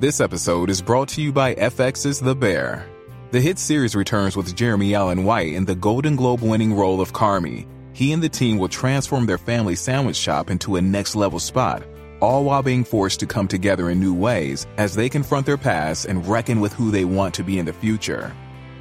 [0.00, 2.84] This episode is brought to you by FX's The Bear.
[3.30, 7.12] The hit series returns with Jeremy Allen White in the Golden Globe winning role of
[7.12, 7.68] Carmy.
[7.92, 11.84] He and the team will transform their family sandwich shop into a next level spot,
[12.20, 16.06] all while being forced to come together in new ways as they confront their past
[16.06, 18.32] and reckon with who they want to be in the future.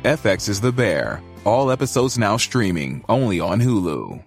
[0.02, 1.22] FX is The Bear.
[1.46, 4.24] All episodes now streaming only on Hulu.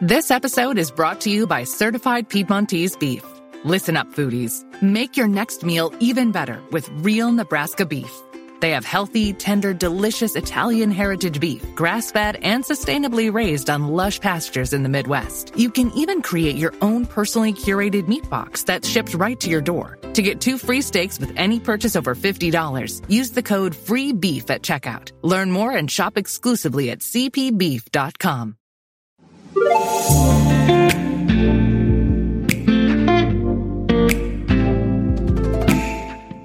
[0.00, 3.24] This episode is brought to you by Certified Piedmontese Beef.
[3.64, 4.64] Listen up, foodies.
[4.82, 8.12] Make your next meal even better with real Nebraska beef.
[8.60, 14.18] They have healthy, tender, delicious Italian heritage beef, grass fed and sustainably raised on lush
[14.18, 15.52] pastures in the Midwest.
[15.56, 19.60] You can even create your own personally curated meat box that's shipped right to your
[19.60, 19.96] door.
[20.14, 24.62] To get two free steaks with any purchase over $50, use the code FREEBEEF at
[24.62, 25.12] checkout.
[25.22, 28.56] Learn more and shop exclusively at cpbeef.com.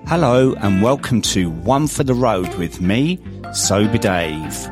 [0.10, 3.20] Hello and welcome to One for the Road with me,
[3.52, 4.66] Sober Dave.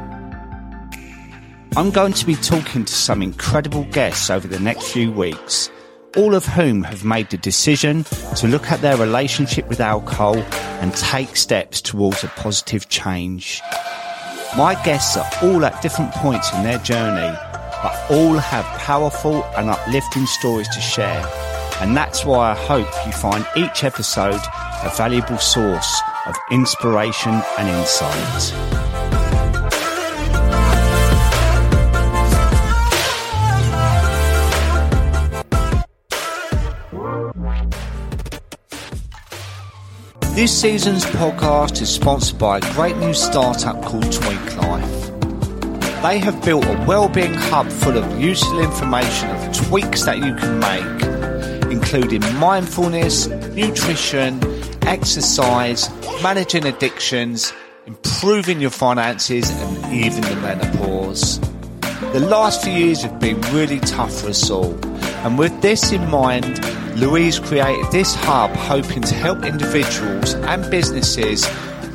[1.76, 5.70] I'm going to be talking to some incredible guests over the next few weeks,
[6.16, 8.06] all of whom have made the decision
[8.38, 13.62] to look at their relationship with alcohol and take steps towards a positive change.
[14.56, 17.38] My guests are all at different points in their journey,
[17.84, 21.30] but all have powerful and uplifting stories to share.
[21.82, 24.40] And that's why I hope you find each episode
[24.86, 28.54] a valuable source of inspiration and insight.
[40.36, 45.12] This season's podcast is sponsored by a great new startup called Tweak Life.
[46.04, 50.60] They have built a well-being hub full of useful information of tweaks that you can
[50.60, 51.15] make,
[51.72, 54.40] including mindfulness, nutrition,
[54.88, 55.90] exercise,
[56.22, 57.54] managing addictions,
[57.86, 61.40] improving your finances, and even the menopause.
[62.14, 64.74] The last few years have been really tough for us all,
[65.26, 66.64] and with this in mind,
[66.96, 71.46] Louise created this hub hoping to help individuals and businesses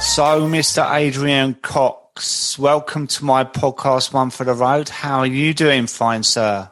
[0.00, 0.94] So, Mr.
[0.94, 4.88] Adrian Cox, welcome to my podcast, One for the Road.
[4.88, 6.70] How are you doing, fine sir?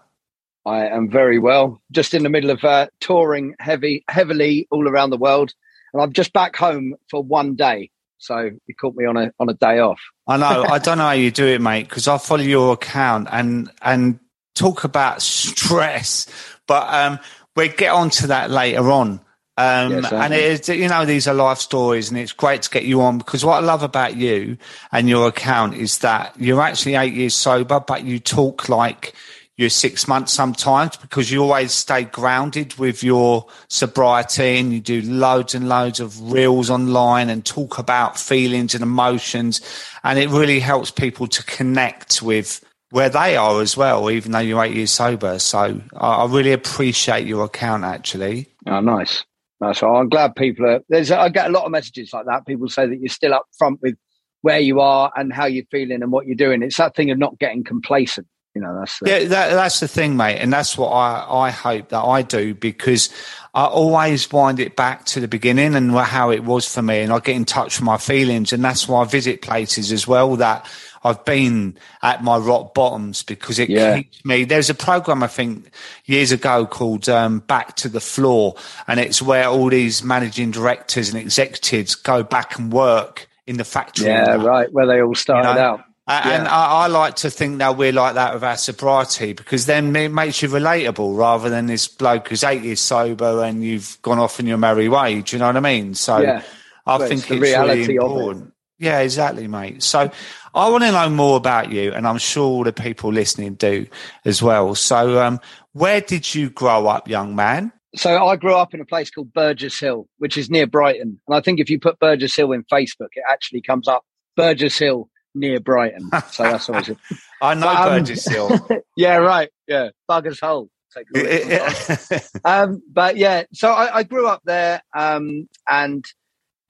[0.64, 1.80] I am very well.
[1.90, 5.52] Just in the middle of uh, touring heavy, heavily all around the world,
[5.94, 7.90] and I'm just back home for one day.
[8.18, 10.00] So you caught me on a on a day off.
[10.26, 10.64] I know.
[10.64, 14.18] I don't know how you do it, mate, because I follow your account and and
[14.54, 16.26] talk about stress,
[16.66, 17.18] but um,
[17.56, 19.20] we'll get on to that later on.
[19.56, 22.70] Um, yes, and it is, you know, these are life stories and it's great to
[22.70, 24.58] get you on because what I love about you
[24.90, 29.14] and your account is that you're actually eight years sober, but you talk like
[29.56, 35.00] you're six months sometimes because you always stay grounded with your sobriety and you do
[35.02, 39.60] loads and loads of reels online and talk about feelings and emotions.
[40.02, 44.40] And it really helps people to connect with where they are as well, even though
[44.40, 45.38] you're eight years sober.
[45.38, 48.48] So I, really appreciate your account actually.
[48.66, 49.24] Oh, nice.
[49.60, 49.82] Nice.
[49.82, 52.44] Well, I'm glad people are, there's, I get a lot of messages like that.
[52.44, 53.96] People say that you're still up front with
[54.42, 56.62] where you are and how you're feeling and what you're doing.
[56.62, 59.88] It's that thing of not getting complacent you know that's the- yeah that, that's the
[59.88, 63.10] thing mate and that's what i i hope that i do because
[63.54, 67.12] i always wind it back to the beginning and how it was for me and
[67.12, 70.36] i get in touch with my feelings and that's why i visit places as well
[70.36, 70.66] that
[71.06, 73.96] I've been at my rock bottoms because it yeah.
[73.96, 74.44] keeps me.
[74.44, 75.70] There's a program I think
[76.06, 78.54] years ago called um, Back to the Floor,
[78.88, 83.64] and it's where all these managing directors and executives go back and work in the
[83.64, 84.06] factory.
[84.06, 85.60] Yeah, right, where they all started you know?
[85.60, 85.84] out.
[86.06, 86.30] Uh, yeah.
[86.32, 89.96] And I, I, like to think that we're like that with our sobriety because then
[89.96, 94.18] it makes you relatable rather than this bloke who's eight years sober and you've gone
[94.18, 95.22] off in your merry way.
[95.22, 95.94] Do you know what I mean?
[95.94, 96.42] So yeah.
[96.86, 98.52] I think it's really important.
[98.78, 99.82] Yeah, exactly, mate.
[99.82, 100.10] So
[100.54, 103.86] I want to know more about you, and I'm sure all the people listening do
[104.24, 104.74] as well.
[104.74, 105.40] So, um,
[105.72, 107.72] where did you grow up, young man?
[107.96, 111.20] So I grew up in a place called Burgess Hill, which is near Brighton.
[111.26, 114.04] And I think if you put Burgess Hill in Facebook, it actually comes up
[114.36, 116.10] Burgess Hill near Brighton.
[116.30, 116.98] So that's always it.
[117.42, 118.68] I know but, um, Burgess Hill.
[118.96, 119.50] yeah, right.
[119.66, 120.70] Yeah, Bugger's Hole.
[122.44, 126.04] um, but yeah, so I, I grew up there, um, and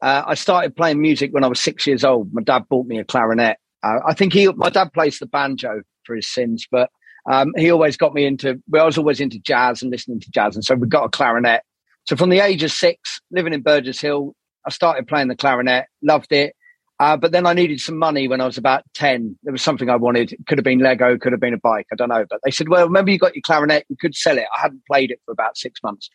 [0.00, 2.32] uh, I started playing music when I was six years old.
[2.32, 3.58] My dad bought me a clarinet.
[3.82, 6.88] Uh, I think he, my dad plays the banjo for his sins, but
[7.30, 8.62] um, he always got me into.
[8.66, 11.10] Well, I was always into jazz and listening to jazz, and so we got a
[11.10, 11.62] clarinet.
[12.04, 14.34] So from the age of six, living in Burgess Hill,
[14.66, 15.86] I started playing the clarinet.
[16.02, 16.54] Loved it.
[17.00, 19.36] Uh, but then I needed some money when I was about 10.
[19.42, 20.32] There was something I wanted.
[20.32, 21.86] It could have been Lego, could have been a bike.
[21.92, 22.24] I don't know.
[22.28, 24.46] But they said, well, remember you got your clarinet, you could sell it.
[24.56, 26.08] I hadn't played it for about six months.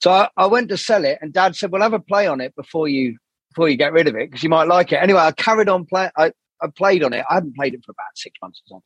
[0.00, 2.40] So I, I went to sell it and dad said, well, have a play on
[2.40, 3.18] it before you,
[3.50, 4.96] before you get rid of it because you might like it.
[4.96, 6.10] Anyway, I carried on playing.
[6.16, 6.32] I,
[6.76, 7.26] played on it.
[7.28, 8.84] I hadn't played it for about six months or something.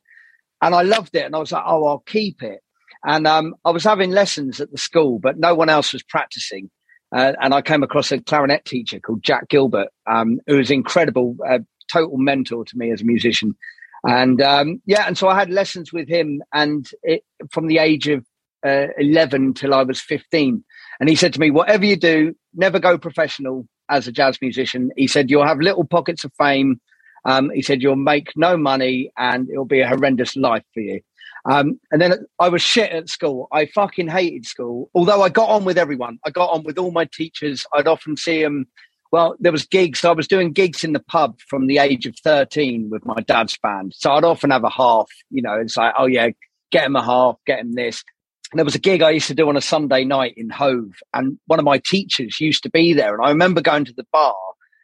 [0.61, 1.25] And I loved it.
[1.25, 2.59] And I was like, oh, I'll keep it.
[3.05, 6.69] And um, I was having lessons at the school, but no one else was practicing.
[7.15, 11.35] Uh, and I came across a clarinet teacher called Jack Gilbert, um, who was incredible,
[11.47, 11.59] uh,
[11.91, 13.55] total mentor to me as a musician.
[14.03, 18.07] And um, yeah, and so I had lessons with him, and it, from the age
[18.07, 18.25] of
[18.65, 20.63] uh, 11 till I was 15.
[20.99, 24.91] And he said to me, Whatever you do, never go professional as a jazz musician.
[24.95, 26.79] He said, You'll have little pockets of fame.
[27.25, 31.01] Um, he said, You'll make no money and it'll be a horrendous life for you.
[31.45, 33.47] Um, and then I was shit at school.
[33.51, 34.89] I fucking hated school.
[34.93, 37.65] Although I got on with everyone, I got on with all my teachers.
[37.73, 38.67] I'd often see them.
[39.11, 40.05] Well, there was gigs.
[40.05, 43.57] I was doing gigs in the pub from the age of 13 with my dad's
[43.57, 43.93] band.
[43.95, 46.29] So I'd often have a half, you know, it's like, oh yeah,
[46.71, 48.03] get him a half, get him this.
[48.51, 50.93] And there was a gig I used to do on a Sunday night in Hove.
[51.13, 53.15] And one of my teachers used to be there.
[53.15, 54.35] And I remember going to the bar,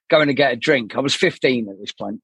[0.10, 0.96] going to get a drink.
[0.96, 2.22] I was 15 at this point.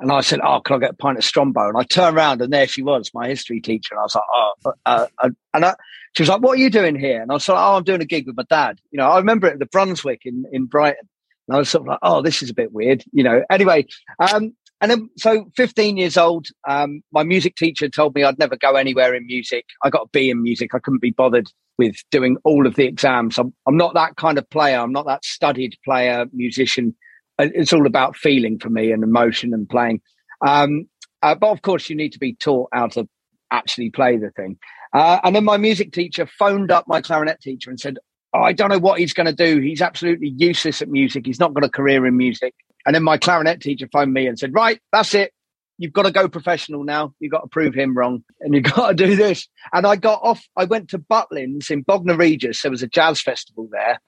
[0.00, 2.42] And I said, "Oh, can I get a pint of Strongbow?" And I turned around,
[2.42, 3.94] and there she was, my history teacher.
[3.94, 4.52] And I was like, "Oh,"
[4.86, 5.74] uh, uh, and I,
[6.16, 8.02] she was like, "What are you doing here?" And I was like, "Oh, I'm doing
[8.02, 10.66] a gig with my dad." You know, I remember it at the Brunswick in in
[10.66, 11.08] Brighton,
[11.48, 13.44] and I was sort of like, "Oh, this is a bit weird," you know.
[13.50, 13.86] Anyway,
[14.18, 18.56] um, and then so 15 years old, um, my music teacher told me I'd never
[18.56, 19.66] go anywhere in music.
[19.82, 20.74] I got a B in music.
[20.74, 21.48] I couldn't be bothered
[21.78, 23.38] with doing all of the exams.
[23.38, 24.78] I'm, I'm not that kind of player.
[24.78, 26.94] I'm not that studied player, musician
[27.38, 30.00] it's all about feeling for me and emotion and playing.
[30.46, 30.88] Um,
[31.22, 33.08] uh, but of course, you need to be taught how to
[33.50, 34.58] actually play the thing.
[34.92, 37.98] Uh, and then my music teacher phoned up my clarinet teacher and said,
[38.34, 39.60] oh, I don't know what he's going to do.
[39.60, 41.24] He's absolutely useless at music.
[41.24, 42.54] He's not got a career in music.
[42.84, 45.32] And then my clarinet teacher phoned me and said, Right, that's it.
[45.78, 47.14] You've got to go professional now.
[47.18, 49.48] You've got to prove him wrong and you've got to do this.
[49.72, 52.62] And I got off, I went to Butlins in Bognor Regis.
[52.62, 53.98] There was a jazz festival there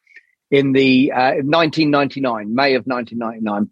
[0.50, 3.70] in the uh, 1999, May of 1999,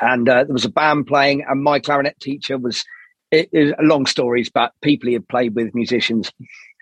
[0.00, 2.84] and uh, there was a band playing, and my clarinet teacher was.
[3.32, 6.32] It long stories, but people he had played with musicians,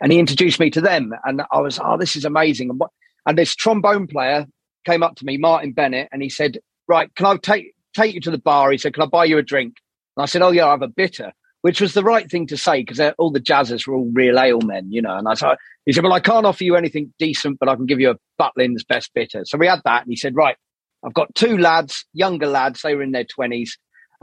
[0.01, 2.71] and he introduced me to them, and I was, oh, this is amazing.
[2.71, 2.91] And what?
[3.27, 4.47] And this trombone player
[4.87, 8.21] came up to me, Martin Bennett, and he said, "Right, can I take take you
[8.23, 9.75] to the bar?" He said, "Can I buy you a drink?"
[10.17, 11.33] And I said, "Oh yeah, I have a bitter."
[11.63, 14.61] Which was the right thing to say because all the jazzers were all real ale
[14.61, 15.17] men, you know.
[15.17, 15.57] And I said,
[15.87, 18.17] he said, well, I can't offer you anything decent, but I can give you a
[18.39, 19.45] Butlin's best bitter.
[19.45, 20.03] So we had that.
[20.03, 20.57] And he said, right,
[21.05, 22.83] I've got two lads, younger lads.
[22.83, 23.71] They were in their 20s.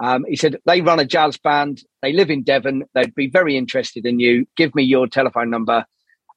[0.02, 1.82] Um, he said, they run a jazz band.
[2.02, 2.84] They live in Devon.
[2.94, 4.46] They'd be very interested in you.
[4.58, 5.86] Give me your telephone number.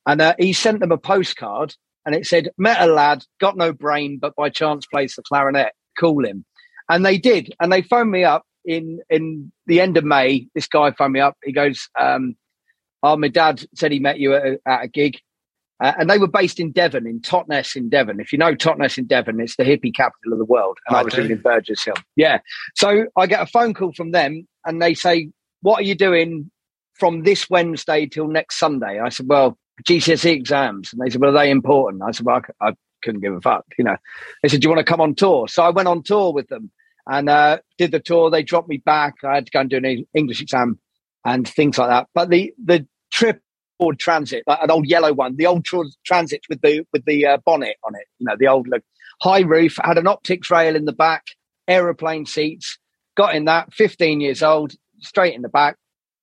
[0.06, 1.74] And uh, he sent them a postcard
[2.06, 5.72] and it said, met a lad, got no brain, but by chance plays the clarinet.
[5.98, 6.44] Call him.
[6.88, 7.52] And they did.
[7.60, 11.20] And they phoned me up in in the end of May, this guy phoned me
[11.20, 11.36] up.
[11.42, 12.36] He goes, um,
[13.02, 15.18] "Oh, my dad said he met you at a, at a gig."
[15.80, 18.18] Uh, and they were based in Devon, in Totnes in Devon.
[18.20, 20.76] If you know Totnes in Devon, it's the hippie capital of the world.
[20.86, 21.94] And I, I was living in Burgess Hill.
[22.16, 22.40] Yeah.
[22.74, 25.30] So I get a phone call from them and they say,
[25.62, 26.50] What are you doing
[26.94, 28.98] from this Wednesday till next Sunday?
[28.98, 30.92] I said, Well, GCSE exams.
[30.92, 32.02] And they said, Well, are they important?
[32.02, 32.72] I said, Well, I, I
[33.02, 33.64] couldn't give a fuck.
[33.78, 33.96] You know,
[34.42, 35.46] they said, Do you want to come on tour?
[35.46, 36.72] So I went on tour with them
[37.08, 38.30] and uh, did the tour.
[38.30, 39.14] They dropped me back.
[39.24, 40.78] I had to go and do an English exam
[41.24, 42.08] and things like that.
[42.14, 43.40] But the the trip
[43.78, 45.66] Ford Transit, like an old yellow one, the old
[46.04, 48.82] Transit with the with the uh, bonnet on it, you know, the old look,
[49.22, 51.24] high roof, had an optics rail in the back,
[51.66, 52.78] aeroplane seats.
[53.16, 55.76] Got in that, 15 years old, straight in the back.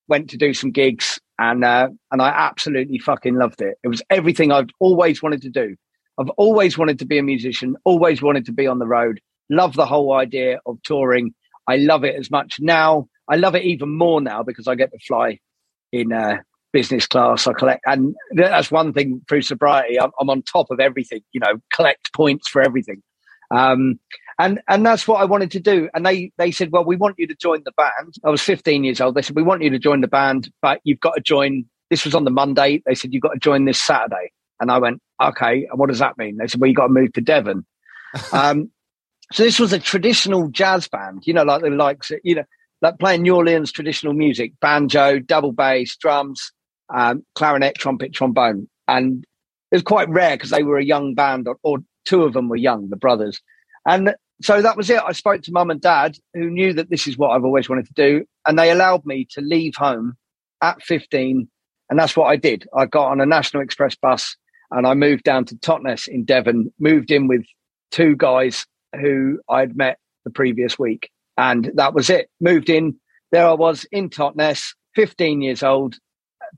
[0.08, 3.77] Went to do some gigs, and uh, and I absolutely fucking loved it.
[3.84, 5.75] It was everything I've always wanted to do.
[6.20, 9.74] I've always wanted to be a musician, always wanted to be on the road, Love
[9.75, 11.34] the whole idea of touring.
[11.68, 13.08] I love it as much now.
[13.28, 15.40] I love it even more now because I get to fly
[15.92, 16.38] in uh,
[16.74, 17.48] business class.
[17.48, 20.00] I collect, and that's one thing through sobriety.
[20.00, 21.22] I'm, I'm, on top of everything.
[21.32, 23.02] You know, collect points for everything.
[23.52, 24.00] Um,
[24.38, 25.90] and and that's what I wanted to do.
[25.94, 28.16] And they they said, well, we want you to join the band.
[28.24, 29.16] I was 15 years old.
[29.16, 31.66] They said, we want you to join the band, but you've got to join.
[31.90, 32.82] This was on the Monday.
[32.86, 34.32] They said you've got to join this Saturday.
[34.60, 35.68] And I went, okay.
[35.70, 36.38] And what does that mean?
[36.38, 37.66] They said, well, you got to move to Devon.
[38.32, 38.72] um,
[39.32, 42.44] so this was a traditional jazz band, you know, like the likes, of, you know,
[42.82, 46.51] like playing New Orleans traditional music, banjo, double bass, drums,
[46.94, 49.25] um, clarinet, trumpet, trombone, and
[49.72, 52.50] it was quite rare because they were a young band, or, or two of them
[52.50, 53.41] were young, the brothers,
[53.88, 55.01] and so that was it.
[55.03, 57.88] I spoke to mum and dad, who knew that this is what I've always wanted
[57.88, 60.15] to do, and they allowed me to leave home
[60.62, 61.48] at 15,
[61.89, 62.67] and that's what I did.
[62.75, 64.36] I got on a National Express bus
[64.72, 66.72] and I moved down to Totnes in Devon.
[66.79, 67.46] Moved in with
[67.91, 68.65] two guys
[69.00, 72.30] who I'd met the previous week, and that was it.
[72.40, 72.96] Moved in.
[73.32, 75.98] There I was in Totnes, 15 years old,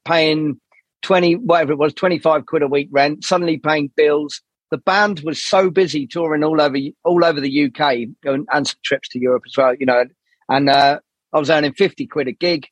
[0.05, 0.59] paying
[1.01, 4.41] 20, whatever it was, 25 quid a week rent, suddenly paying bills,
[4.71, 8.79] the band was so busy touring all over all over the UK, going and some
[8.83, 9.73] trips to Europe as well.
[9.75, 10.05] You know,
[10.49, 10.99] and uh,
[11.33, 12.67] I was earning fifty quid a gig,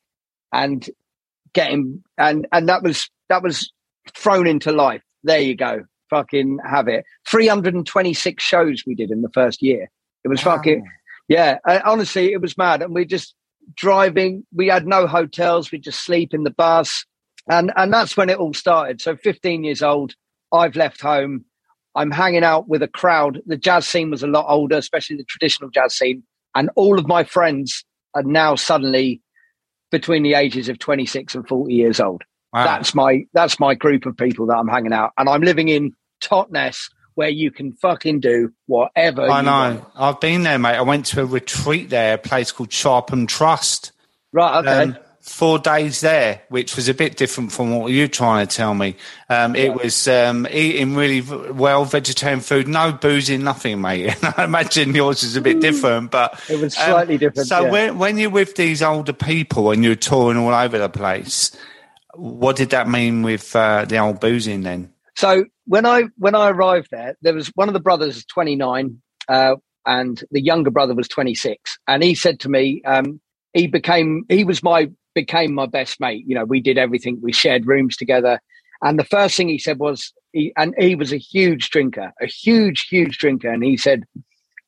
[0.52, 0.88] and
[1.54, 3.72] getting and and that was that was
[4.14, 5.02] thrown into life.
[5.24, 7.04] There you go, fucking have it.
[7.28, 9.90] Three hundred and twenty six shows we did in the first year.
[10.24, 10.56] It was wow.
[10.56, 10.86] fucking
[11.28, 11.58] yeah.
[11.66, 13.34] Uh, honestly, it was mad, and we just
[13.74, 14.44] driving.
[14.54, 15.70] We had no hotels.
[15.70, 17.04] We just sleep in the bus,
[17.48, 19.00] and and that's when it all started.
[19.00, 20.14] So fifteen years old,
[20.52, 21.44] I've left home
[21.96, 23.40] I'm hanging out with a crowd.
[23.46, 26.22] The jazz scene was a lot older, especially the traditional jazz scene.
[26.54, 27.84] And all of my friends
[28.14, 29.22] are now suddenly
[29.90, 32.22] between the ages of 26 and 40 years old.
[32.56, 32.64] Wow.
[32.64, 35.12] That's my that's my group of people that I'm hanging out.
[35.18, 39.28] And I'm living in Totnes where you can fucking do whatever.
[39.28, 39.50] I know.
[39.50, 39.84] Want.
[39.94, 40.76] I've been there, mate.
[40.76, 43.92] I went to a retreat there, a place called Sharpham Trust.
[44.32, 44.82] Right, okay.
[44.84, 48.72] Um, four days there, which was a bit different from what you're trying to tell
[48.72, 48.96] me.
[49.28, 49.54] Um.
[49.54, 54.16] It was um, eating really well vegetarian food, no boozing, nothing, mate.
[54.38, 57.48] I imagine yours is a bit different, but it was slightly um, different.
[57.48, 57.70] So yeah.
[57.70, 61.54] when when you're with these older people and you're touring all over the place,
[62.16, 64.92] what did that mean with uh, the old boozing then?
[65.16, 69.00] So when I when I arrived there, there was one of the brothers 29.
[69.28, 69.56] Uh,
[69.88, 73.20] and the younger brother was 26 and he said to me um,
[73.54, 76.24] he became he was my became my best mate.
[76.28, 77.18] You know, we did everything.
[77.20, 78.38] We shared rooms together.
[78.82, 82.26] And the first thing he said was, he, and he was a huge drinker, a
[82.26, 83.50] huge, huge drinker.
[83.50, 84.04] And he said,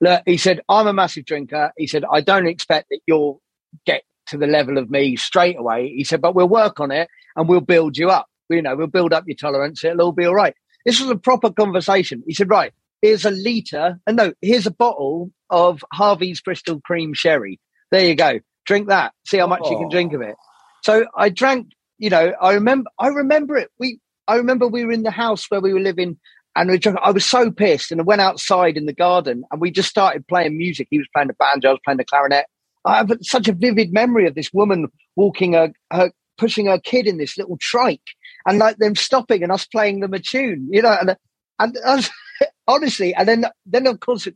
[0.00, 1.72] look, he said, I'm a massive drinker.
[1.76, 3.40] He said, I don't expect that you'll
[3.84, 5.92] get to the level of me straight away.
[5.94, 8.26] He said, but we'll work on it and we'll build you up.
[8.50, 9.82] You know, we'll build up your tolerance.
[9.82, 10.54] It'll all be all right.
[10.84, 12.22] This was a proper conversation.
[12.26, 13.98] He said, right, here's a litre.
[14.06, 17.58] And no, here's a bottle of Harvey's Bristol Cream Sherry.
[17.90, 19.70] There you go drink that, see how much oh.
[19.72, 20.36] you can drink of it.
[20.84, 23.70] So I drank, you know, I remember, I remember it.
[23.78, 26.18] We, I remember we were in the house where we were living
[26.54, 29.60] and we drank, I was so pissed and I went outside in the garden and
[29.60, 30.86] we just started playing music.
[30.90, 32.44] He was playing the banjo, I was playing the clarinet.
[32.84, 37.06] I have such a vivid memory of this woman walking her, her pushing her kid
[37.06, 38.14] in this little trike
[38.46, 41.16] and like them stopping and us playing them a tune, you know, and,
[41.58, 42.10] and
[42.68, 44.26] honestly, and then, then of course,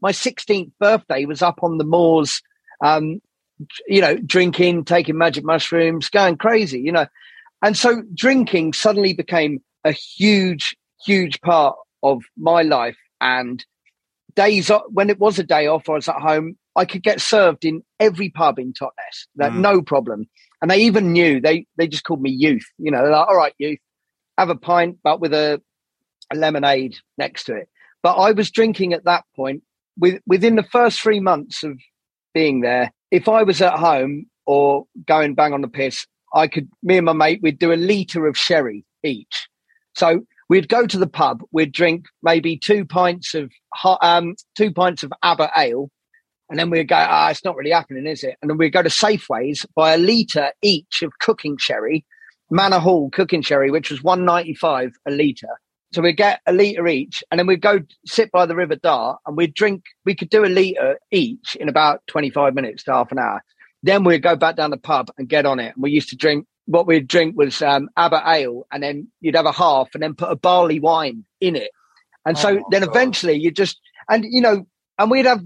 [0.00, 2.40] my 16th birthday was up on the moors
[2.82, 3.20] um,
[3.86, 7.06] you know, drinking, taking magic mushrooms, going crazy, you know.
[7.62, 12.96] And so drinking suddenly became a huge, huge part of my life.
[13.20, 13.64] And
[14.34, 17.64] days when it was a day off, I was at home, I could get served
[17.64, 19.60] in every pub in Totnes, that mm.
[19.60, 20.28] no problem.
[20.60, 22.66] And they even knew they they just called me youth.
[22.78, 23.78] You know, they're like, all right, youth,
[24.36, 25.60] have a pint, but with a,
[26.32, 27.68] a lemonade next to it.
[28.02, 29.62] But I was drinking at that point.
[30.00, 31.76] With, within the first three months of
[32.32, 36.68] being there, if I was at home or going bang on the piss, I could,
[36.82, 39.48] me and my mate, we'd do a litre of sherry each.
[39.96, 44.72] So we'd go to the pub, we'd drink maybe two pints of hot, um, two
[44.72, 45.90] pints of Abbot Ale,
[46.48, 48.36] and then we'd go, ah, it's not really happening, is it?
[48.40, 52.04] And then we'd go to Safeways, buy a litre each of cooking sherry,
[52.50, 55.60] Manor Hall cooking sherry, which was 195 a litre.
[55.92, 59.20] So we'd get a litre each and then we'd go sit by the River Dart
[59.26, 63.12] and we'd drink, we could do a litre each in about 25 minutes to half
[63.12, 63.42] an hour.
[63.82, 65.74] Then we'd go back down the pub and get on it.
[65.74, 69.36] And we used to drink, what we'd drink was um, Abbot Ale and then you'd
[69.36, 71.70] have a half and then put a barley wine in it.
[72.26, 72.90] And so oh, then God.
[72.90, 74.66] eventually you just, and you know,
[74.98, 75.42] and we'd have,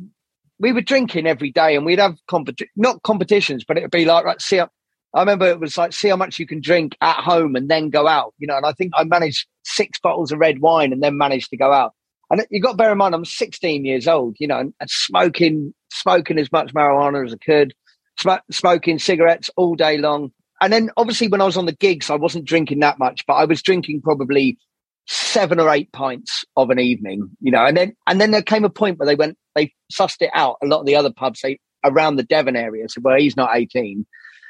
[0.63, 4.05] we were drinking every day and we'd have competi- not competitions, but it would be
[4.05, 4.67] like, right, see, I
[5.15, 8.07] remember it was like, see how much you can drink at home and then go
[8.07, 8.57] out, you know.
[8.57, 11.73] And I think I managed six bottles of red wine and then managed to go
[11.73, 11.93] out.
[12.31, 14.89] And you got to bear in mind, I'm 16 years old, you know, and, and
[14.89, 17.75] smoking, smoking as much marijuana as I could,
[18.19, 20.31] sm- smoking cigarettes all day long.
[20.61, 23.35] And then obviously when I was on the gigs, I wasn't drinking that much, but
[23.35, 24.59] I was drinking probably
[25.07, 28.65] seven or eight pints of an evening, you know, and then and then there came
[28.65, 30.57] a point where they went, they sussed it out.
[30.63, 33.51] A lot of the other pubs, they around the Devon area, said, well, he's not
[33.55, 34.07] eighteen.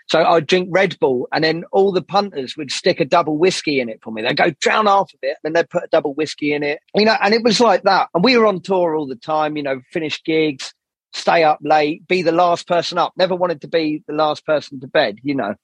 [0.08, 3.80] So I'd drink Red Bull, and then all the punters would stick a double whiskey
[3.80, 4.22] in it for me.
[4.22, 6.80] They'd go drown half of it, and then they'd put a double whiskey in it,
[6.94, 7.16] you know.
[7.22, 8.08] And it was like that.
[8.12, 10.74] And we were on tour all the time, you know, finish gigs,
[11.12, 13.12] stay up late, be the last person up.
[13.16, 15.54] Never wanted to be the last person to bed, you know.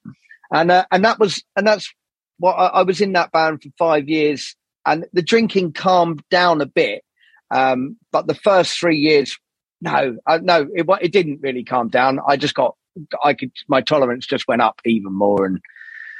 [0.51, 1.93] And uh, and that was and that's
[2.37, 4.55] what I, I, was in that band for five years,
[4.85, 7.03] and the drinking calmed down a bit.
[7.51, 9.37] Um, but the first three years,
[9.81, 12.19] no, uh, no, it it didn't really calm down.
[12.27, 12.75] I just got
[13.23, 15.59] I could my tolerance just went up even more, and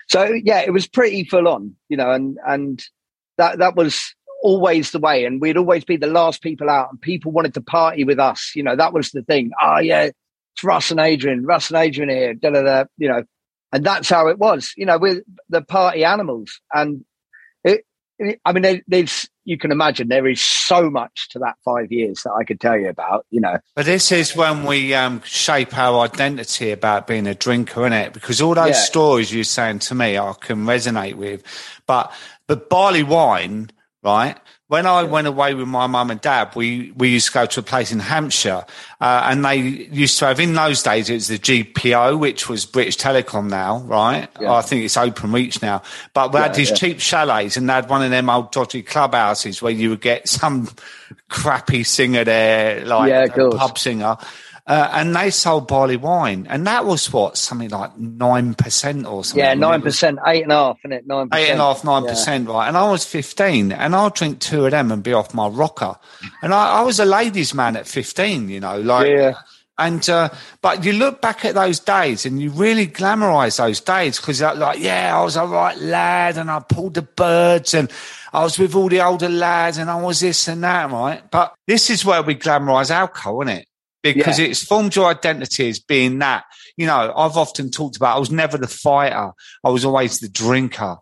[0.09, 2.83] so yeah, it was pretty full on, you know, and and
[3.37, 7.01] that that was always the way, and we'd always be the last people out, and
[7.01, 9.51] people wanted to party with us, you know, that was the thing.
[9.61, 13.23] Oh yeah, it's Russ and Adrian, Russ and Adrian here, da da da, you know,
[13.71, 17.03] and that's how it was, you know, with the party animals, and
[18.45, 22.33] I mean, there's you can imagine there is so much to that five years that
[22.33, 23.57] I could tell you about, you know.
[23.75, 28.13] But this is when we um, shape our identity about being a drinker, isn't it?
[28.13, 28.73] Because all those yeah.
[28.73, 31.43] stories you're saying to me, I can resonate with.
[31.87, 32.13] But
[32.47, 33.71] but barley wine,
[34.03, 34.37] right?
[34.69, 37.59] When I went away with my mum and dad, we, we used to go to
[37.59, 38.63] a place in Hampshire,
[39.01, 42.67] uh, and they used to have in those days it was the GPO, which was
[42.67, 44.29] British Telecom now, right?
[44.39, 44.53] Yeah.
[44.53, 45.81] I think it's Openreach now.
[46.13, 46.75] But we yeah, had these yeah.
[46.75, 50.29] cheap chalets, and they had one of them old dodgy clubhouses where you would get
[50.29, 50.69] some
[51.29, 54.17] crappy singer there, like a pub singer.
[54.69, 59.23] Uh, and they sold barley wine, and that was what something like nine percent or
[59.23, 59.43] something.
[59.43, 61.07] Yeah, nine percent, eight and a half, isn't it?
[61.07, 62.67] Nine, eight and a half, nine percent, right?
[62.67, 65.95] And I was fifteen, and I'll drink two of them and be off my rocker.
[66.43, 69.09] And I, I was a ladies' man at fifteen, you know, like.
[69.09, 69.33] Yeah.
[69.79, 70.29] And uh,
[70.61, 74.77] but you look back at those days and you really glamorize those days because like
[74.79, 77.89] yeah I was a right lad and I pulled the birds and
[78.33, 81.23] I was with all the older lads and I was this and that right.
[81.31, 83.68] But this is where we glamorize alcohol, isn't it?
[84.03, 84.47] Because yeah.
[84.47, 86.45] it's formed your identity as being that.
[86.77, 89.31] You know, I've often talked about I was never the fighter.
[89.63, 90.97] I was always the drinker.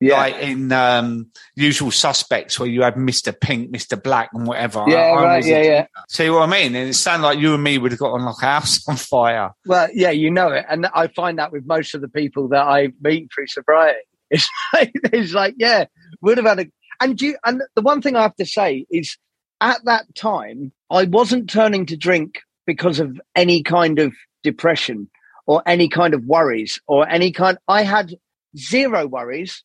[0.00, 0.16] Yeah.
[0.16, 3.38] Like in um, Usual Suspects, where you had Mr.
[3.38, 4.02] Pink, Mr.
[4.02, 4.82] Black, and whatever.
[4.88, 5.44] Yeah, I, I right.
[5.44, 5.86] Yeah, yeah.
[6.08, 6.74] See what I mean?
[6.74, 8.96] And it sounded like you and me would have got on like a house on
[8.96, 9.50] fire.
[9.66, 12.66] Well, yeah, you know it, and I find that with most of the people that
[12.66, 15.84] I meet through sobriety, it's like, it's like yeah,
[16.22, 16.66] would have had a.
[17.02, 19.18] And you, and the one thing I have to say is,
[19.60, 25.10] at that time, I wasn't turning to drink because of any kind of depression
[25.46, 27.58] or any kind of worries or any kind.
[27.68, 28.14] I had
[28.56, 29.62] zero worries.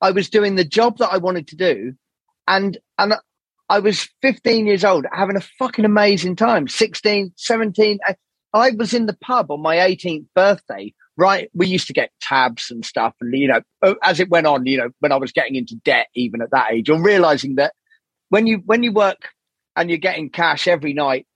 [0.00, 1.94] I was doing the job that I wanted to do,
[2.46, 3.14] and and
[3.68, 6.68] I was 15 years old, having a fucking amazing time.
[6.68, 7.98] 16, 17.
[8.54, 10.94] I was in the pub on my 18th birthday.
[11.16, 14.66] Right, we used to get tabs and stuff, and you know, as it went on,
[14.66, 17.72] you know, when I was getting into debt, even at that age, or realizing that
[18.28, 19.30] when you when you work
[19.76, 21.26] and you're getting cash every night,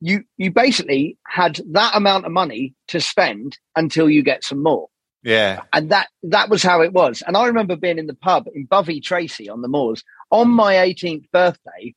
[0.00, 4.88] you you basically had that amount of money to spend until you get some more.
[5.22, 5.62] Yeah.
[5.72, 7.22] And that that was how it was.
[7.26, 10.74] And I remember being in the pub in Bovey Tracy on the moors on my
[10.74, 11.94] 18th birthday,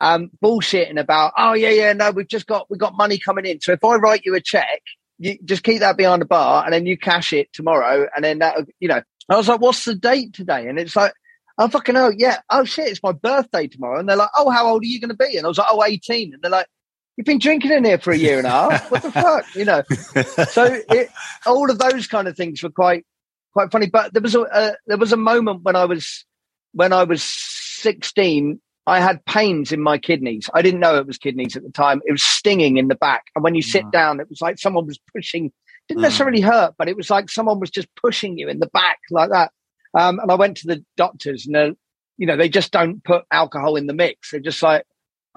[0.00, 3.60] um, bullshitting about, oh yeah, yeah, no, we've just got we've got money coming in.
[3.60, 4.82] So if I write you a check,
[5.18, 8.38] you just keep that behind the bar and then you cash it tomorrow and then
[8.40, 9.02] that you know.
[9.30, 10.68] I was like, what's the date today?
[10.68, 11.12] And it's like
[11.58, 13.98] oh fucking hell, yeah, oh shit, it's my birthday tomorrow.
[13.98, 15.36] And they're like, oh, how old are you going to be?
[15.36, 16.32] And I was like, oh, 18.
[16.32, 16.68] And they're like,
[17.16, 18.90] you've been drinking in here for a year and a half.
[18.90, 19.82] What the fuck, you know?
[20.46, 21.10] So it,
[21.46, 23.04] all of those kind of things were quite
[23.52, 23.88] quite funny.
[23.88, 26.24] But there was a uh, there was a moment when I was
[26.72, 28.60] when I was 16.
[28.86, 30.48] I had pains in my kidneys.
[30.54, 32.00] I didn't know it was kidneys at the time.
[32.06, 33.92] It was stinging in the back, and when you sit mm.
[33.92, 35.52] down, it was like someone was pushing.
[35.88, 36.04] Didn't mm.
[36.04, 39.30] necessarily hurt, but it was like someone was just pushing you in the back like
[39.30, 39.50] that.
[39.96, 41.76] Um, and I went to the doctors, and
[42.16, 44.30] you know they just don't put alcohol in the mix.
[44.30, 44.84] They're just like,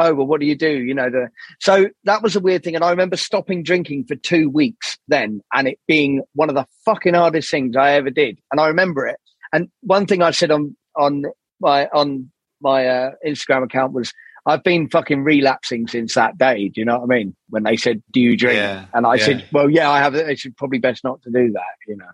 [0.01, 0.69] oh well, what do you do?
[0.69, 2.75] You know, the so that was a weird thing.
[2.75, 6.65] And I remember stopping drinking for two weeks then, and it being one of the
[6.85, 8.39] fucking hardest things I ever did.
[8.51, 9.17] And I remember it.
[9.53, 11.23] And one thing I said on on
[11.59, 14.13] my on my uh, Instagram account was.
[14.43, 16.69] I've been fucking relapsing since that day.
[16.69, 17.35] Do you know what I mean?
[17.49, 19.25] When they said, "Do you drink?" Yeah, and I yeah.
[19.25, 20.15] said, "Well, yeah, I have.
[20.15, 22.09] It should probably best not to do that." You know.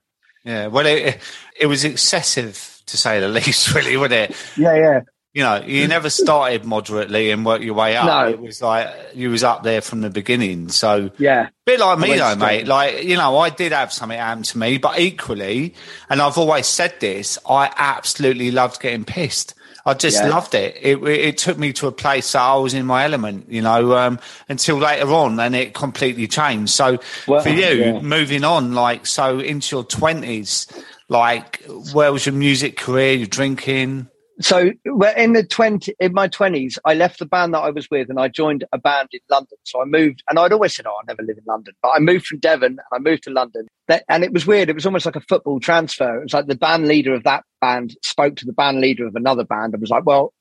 [0.48, 1.20] Yeah, well, it,
[1.60, 4.36] it was excessive to say the least, really, wasn't it?
[4.56, 5.00] Yeah, yeah.
[5.34, 8.08] You know, you never started moderately and worked your way up.
[8.08, 8.28] No.
[8.28, 10.70] It was like you was up there from the beginning.
[10.70, 12.66] So yeah, bit like me though, mate.
[12.66, 15.76] Like you know, I did have something happen to me, but equally,
[16.10, 19.54] and I've always said this, I absolutely loved getting pissed.
[19.88, 20.28] I just yeah.
[20.28, 20.78] loved it.
[20.82, 21.02] it.
[21.02, 24.20] It took me to a place that I was in my element, you know, um,
[24.50, 26.74] until later on, and it completely changed.
[26.74, 28.02] So well, for you, yeah.
[28.02, 30.68] moving on, like so into your twenties,
[31.08, 33.14] like where was your music career?
[33.14, 34.10] Your drinking?
[34.42, 34.72] So
[35.18, 38.20] in the 20 in my 20s i left the band that i was with and
[38.20, 39.58] i joined a band in london.
[39.64, 42.00] So i moved and i'd always said oh i never live in london but i
[42.00, 43.68] moved from devon and i moved to london.
[44.10, 44.70] And it was weird.
[44.70, 46.20] It was almost like a football transfer.
[46.20, 49.16] It was like the band leader of that band spoke to the band leader of
[49.16, 50.34] another band and was like well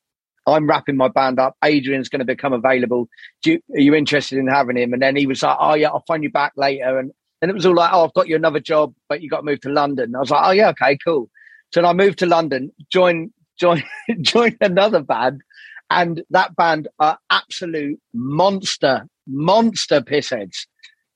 [0.47, 1.57] i'm wrapping my band up.
[1.65, 3.09] Adrian's going to become available.
[3.45, 4.93] You, are you interested in having him?
[4.93, 6.99] And then he was like oh yeah i'll phone you back later.
[6.99, 9.39] And then it was all like oh i've got you another job but you got
[9.39, 10.15] to move to london.
[10.17, 11.31] I was like oh yeah okay cool.
[11.75, 13.83] So I moved to London, joined join
[14.21, 15.43] join another band,
[15.91, 20.67] and that band are absolute monster monster pissheads.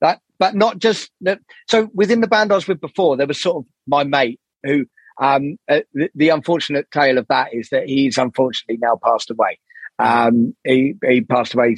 [0.01, 1.39] That, but not just that.
[1.69, 4.85] So within the band I was with before, there was sort of my mate who.
[5.19, 9.59] Um, uh, the, the, unfortunate tale of that is that he's unfortunately now passed away.
[9.99, 11.75] Um, he he passed away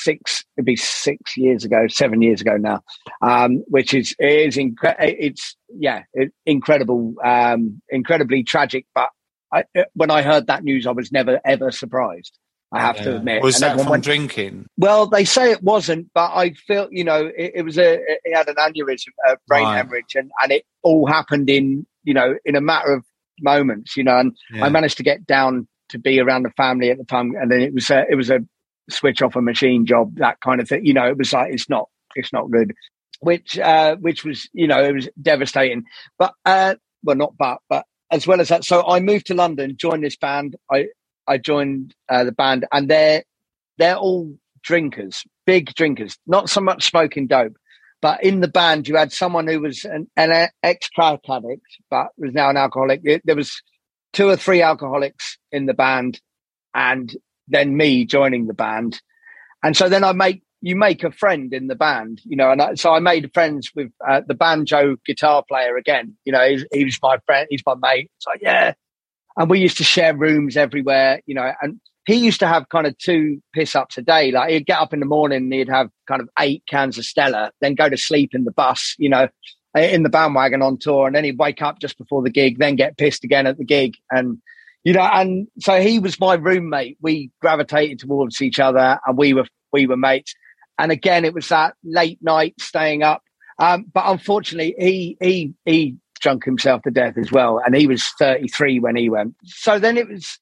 [0.00, 2.80] six it'd be six years ago, seven years ago now,
[3.22, 9.10] um, which is is incre- it's yeah it, incredible, um, incredibly tragic, but
[9.52, 12.38] I, uh, when I heard that news, I was never ever surprised.
[12.72, 13.04] I have yeah.
[13.04, 13.42] to admit.
[13.42, 14.66] Was and that from went, drinking?
[14.76, 18.34] Well, they say it wasn't, but I feel you know it, it was a it
[18.34, 19.76] had an aneurysm, a brain right.
[19.76, 23.04] hemorrhage, and and it all happened in you know in a matter of
[23.40, 24.18] moments, you know.
[24.18, 24.64] And yeah.
[24.64, 27.60] I managed to get down to be around the family at the time, and then
[27.60, 28.40] it was a, it was a
[28.88, 30.84] switch off a machine job, that kind of thing.
[30.84, 32.72] You know, it was like it's not it's not good,
[33.20, 35.84] which uh, which was you know it was devastating.
[36.18, 38.64] But uh, well, not but but as well as that.
[38.64, 40.56] So I moved to London, joined this band.
[40.72, 40.86] I
[41.26, 43.24] I joined uh, the band, and they're
[43.78, 46.18] they're all drinkers, big drinkers.
[46.26, 47.56] Not so much smoking dope,
[48.02, 52.08] but in the band you had someone who was an, an ex crack addict, but
[52.18, 53.02] was now an alcoholic.
[53.04, 53.62] It, there was
[54.12, 56.20] two or three alcoholics in the band,
[56.74, 57.14] and
[57.48, 59.00] then me joining the band.
[59.62, 62.60] And so then I make you make a friend in the band, you know, and
[62.60, 66.16] I, so I made friends with uh, the banjo guitar player again.
[66.24, 68.10] You know, he's, he was my friend, he's my mate.
[68.16, 68.74] It's like, yeah.
[69.36, 72.86] And we used to share rooms everywhere, you know, and he used to have kind
[72.86, 74.32] of two piss ups a day.
[74.32, 77.04] Like he'd get up in the morning and he'd have kind of eight cans of
[77.04, 79.28] Stella, then go to sleep in the bus, you know,
[79.74, 81.06] in the bandwagon on tour.
[81.06, 83.64] And then he'd wake up just before the gig, then get pissed again at the
[83.64, 83.96] gig.
[84.10, 84.38] And,
[84.82, 86.98] you know, and so he was my roommate.
[87.00, 90.34] We gravitated towards each other and we were, we were mates.
[90.80, 93.22] And again, it was that late night staying up.
[93.58, 98.02] Um, but unfortunately, he he he drunk himself to death as well, and he was
[98.18, 99.34] 33 when he went.
[99.44, 100.38] So then it was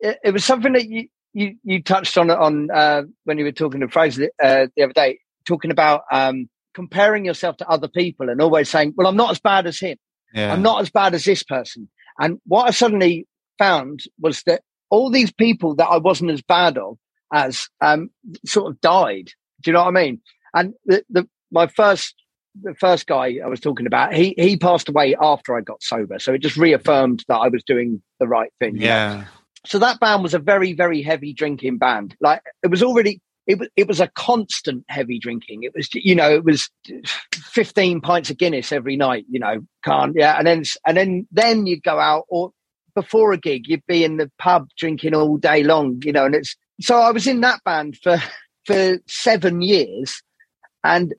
[0.00, 3.52] it, it was something that you you you touched on on uh, when you were
[3.52, 8.28] talking to Fraser uh, the other day, talking about um, comparing yourself to other people
[8.28, 9.98] and always saying, "Well, I'm not as bad as him.
[10.34, 10.52] Yeah.
[10.52, 15.12] I'm not as bad as this person." And what I suddenly found was that all
[15.12, 16.98] these people that I wasn't as bad of
[17.32, 18.10] as um,
[18.44, 19.30] sort of died
[19.62, 20.20] do you know what I mean?
[20.54, 22.14] And the, the my first
[22.60, 26.18] the first guy I was talking about, he he passed away after I got sober,
[26.18, 28.76] so it just reaffirmed that I was doing the right thing.
[28.76, 29.24] Yeah.
[29.66, 32.16] So that band was a very very heavy drinking band.
[32.20, 35.62] Like it was already it was it was a constant heavy drinking.
[35.62, 36.70] It was you know it was
[37.34, 39.26] fifteen pints of Guinness every night.
[39.28, 42.52] You know can't yeah, and then and then then you'd go out or
[42.94, 46.00] before a gig you'd be in the pub drinking all day long.
[46.04, 48.22] You know, and it's so I was in that band for
[48.66, 50.22] for seven years,
[50.84, 51.14] and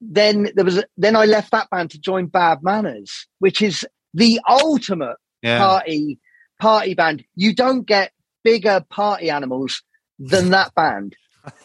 [0.00, 4.40] then there was then I left that band to join Bad Manners, which is the
[4.48, 5.58] ultimate yeah.
[5.58, 6.18] party
[6.60, 7.24] party band.
[7.34, 8.12] You don't get
[8.44, 9.82] bigger party animals
[10.18, 11.16] than that band.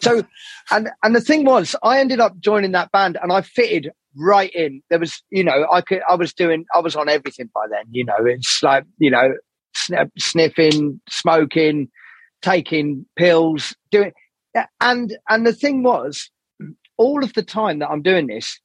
[0.01, 0.23] So,
[0.71, 4.51] and and the thing was, I ended up joining that band, and I fitted right
[4.53, 4.81] in.
[4.89, 7.85] There was, you know, I could, I was doing, I was on everything by then.
[7.91, 9.33] You know, it's like, you know,
[10.17, 11.89] sniffing, smoking,
[12.41, 14.11] taking pills, doing
[14.79, 16.29] and and the thing was,
[16.97, 18.59] all of the time that I'm doing this,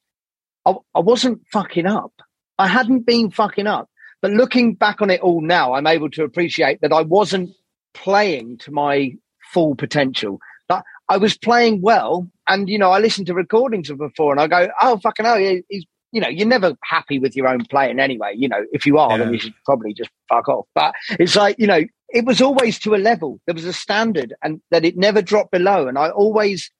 [0.65, 2.13] I, I wasn't fucking up.
[2.57, 3.89] I hadn't been fucking up.
[4.21, 7.51] But looking back on it all now, I'm able to appreciate that I wasn't
[7.93, 9.13] playing to my
[9.53, 10.39] full potential.
[10.67, 14.41] That I was playing well, and you know, I listened to recordings of before, and
[14.41, 17.99] I go, "Oh, fucking hell, he's." You know, you're never happy with your own playing
[17.99, 18.33] anyway.
[18.35, 19.17] You know, if you are, yeah.
[19.17, 20.65] then you should probably just fuck off.
[20.73, 23.39] But it's like, you know, it was always to a level.
[23.45, 25.87] There was a standard, and that it never dropped below.
[25.87, 26.71] And I always,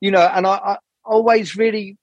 [0.00, 1.96] you know, and I, I always really,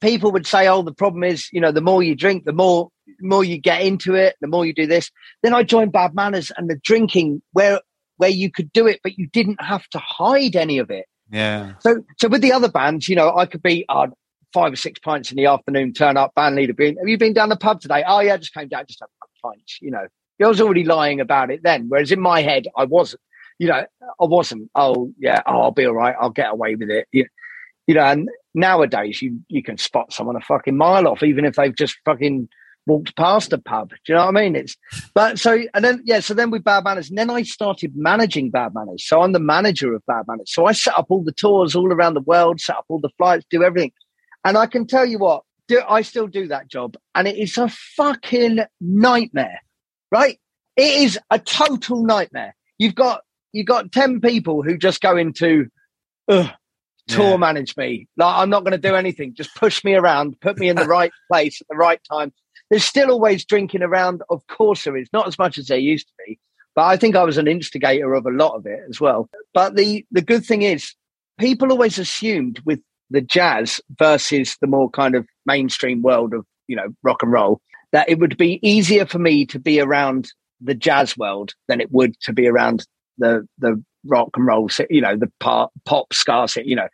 [0.00, 2.90] people would say, "Oh, the problem is, you know, the more you drink, the more
[3.20, 5.10] more you get into it, the more you do this."
[5.42, 7.80] Then I joined Bad Manners and the drinking, where
[8.16, 11.06] where you could do it, but you didn't have to hide any of it.
[11.30, 11.74] Yeah.
[11.80, 14.08] So so with the other bands, you know, I could be uh,
[14.52, 17.32] five or six pints in the afternoon, turn up, band leader being, have you been
[17.32, 18.02] down the pub today?
[18.06, 20.06] Oh yeah, I just came down, just had a pints, you know.
[20.42, 21.86] I was already lying about it then.
[21.88, 23.20] Whereas in my head, I wasn't.
[23.58, 24.70] You know, I wasn't.
[24.74, 26.16] Oh yeah, oh, I'll be all right.
[26.18, 27.06] I'll get away with it.
[27.12, 27.26] You,
[27.86, 31.56] you know, and nowadays you you can spot someone a fucking mile off, even if
[31.56, 32.48] they've just fucking
[32.86, 33.90] walked past a pub.
[33.90, 34.56] Do you know what I mean?
[34.56, 34.76] It's
[35.14, 38.50] but so and then yeah, so then with Bad Manners, and then I started managing
[38.50, 39.06] Bad Manners.
[39.06, 40.52] So I'm the manager of Bad Manners.
[40.52, 43.10] So I set up all the tours all around the world, set up all the
[43.18, 43.92] flights, do everything.
[44.44, 47.56] And I can tell you what, do, I still do that job, and it is
[47.58, 49.60] a fucking nightmare,
[50.10, 50.38] right?
[50.76, 52.54] It is a total nightmare.
[52.78, 55.68] You've got you've got ten people who just go into,
[56.28, 57.36] tour yeah.
[57.36, 58.08] manage me.
[58.16, 59.34] Like I'm not going to do anything.
[59.34, 62.32] Just push me around, put me in the right place at the right time.
[62.70, 64.22] There's still always drinking around.
[64.30, 66.38] Of course there is, not as much as there used to be.
[66.76, 69.28] But I think I was an instigator of a lot of it as well.
[69.52, 70.94] But the the good thing is,
[71.38, 76.76] people always assumed with the jazz versus the more kind of mainstream world of you
[76.76, 77.60] know rock and roll
[77.92, 81.90] that it would be easier for me to be around the jazz world than it
[81.90, 82.86] would to be around
[83.18, 86.88] the the rock and roll, you know, the pop, pop ska, you know.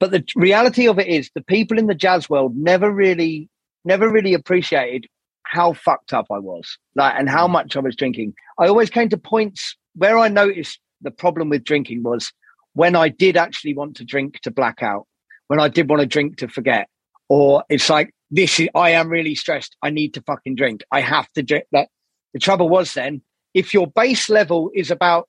[0.00, 3.48] But the reality of it is, the people in the jazz world never really,
[3.84, 5.06] never really appreciated
[5.44, 8.34] how fucked up I was, like, and how much I was drinking.
[8.58, 12.32] I always came to points where I noticed the problem with drinking was
[12.74, 15.06] when I did actually want to drink to black out,
[15.48, 16.88] when I did want to drink to forget,
[17.28, 19.76] or it's like this is I am really stressed.
[19.82, 20.82] I need to fucking drink.
[20.90, 21.66] I have to drink.
[21.72, 21.88] That
[22.32, 23.22] the trouble was then,
[23.54, 25.28] if your base level is about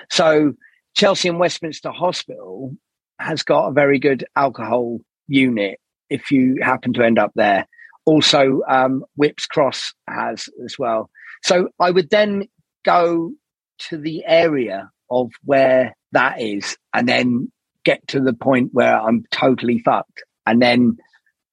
[0.09, 0.53] So
[0.95, 2.75] Chelsea and Westminster Hospital
[3.19, 7.67] has got a very good alcohol unit if you happen to end up there.
[8.05, 11.09] Also, um, Whipps Cross has as well.
[11.43, 12.47] So I would then
[12.83, 13.31] go
[13.89, 17.51] to the area of where that is and then
[17.83, 20.23] get to the point where I'm totally fucked.
[20.45, 20.97] And then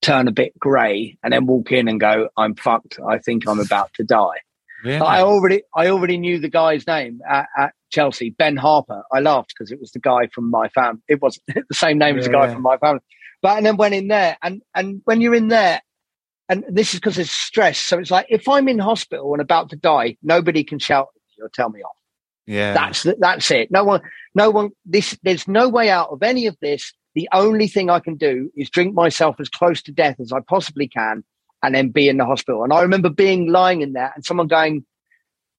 [0.02, 2.98] turn a bit grey and then walk in and go, I'm fucked.
[3.08, 4.40] I think I'm about to die.
[4.84, 9.04] I already, I already knew the guy's name at, at Chelsea, Ben Harper.
[9.12, 11.02] I laughed because it was the guy from my family.
[11.08, 12.54] It was the same name yeah, as the guy yeah.
[12.54, 13.00] from my family.
[13.42, 15.82] But and then went in there, and and when you're in there,
[16.48, 17.78] and this is because there's stress.
[17.78, 21.08] So it's like if I'm in hospital and about to die, nobody can shout
[21.40, 21.96] or tell me off.
[22.46, 23.70] Yeah, that's that's it.
[23.72, 24.00] No one,
[24.34, 24.70] no one.
[24.84, 28.50] This there's no way out of any of this the only thing I can do
[28.56, 31.24] is drink myself as close to death as I possibly can
[31.62, 32.64] and then be in the hospital.
[32.64, 34.84] And I remember being lying in there and someone going,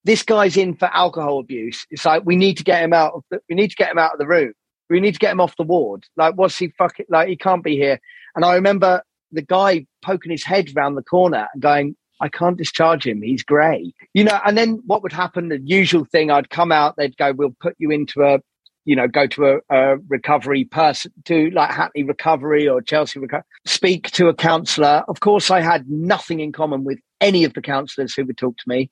[0.04, 1.86] this guy's in for alcohol abuse.
[1.90, 4.00] It's like, we need to get him out of the, we need to get him
[4.00, 4.54] out of the room.
[4.90, 6.04] We need to get him off the ward.
[6.18, 8.00] Like, what's he fucking, like, he can't be here.
[8.36, 12.58] And I remember the guy poking his head round the corner and going, I can't
[12.58, 13.22] discharge him.
[13.22, 13.94] He's grey.
[14.14, 15.50] You know, and then what would happen?
[15.50, 18.40] The usual thing, I'd come out, they'd go, we'll put you into a
[18.86, 23.46] you know, go to a, a recovery person to like Hackney Recovery or Chelsea Recovery,
[23.66, 25.04] speak to a counsellor.
[25.08, 28.58] Of course, I had nothing in common with any of the counsellors who would talk
[28.58, 28.90] to me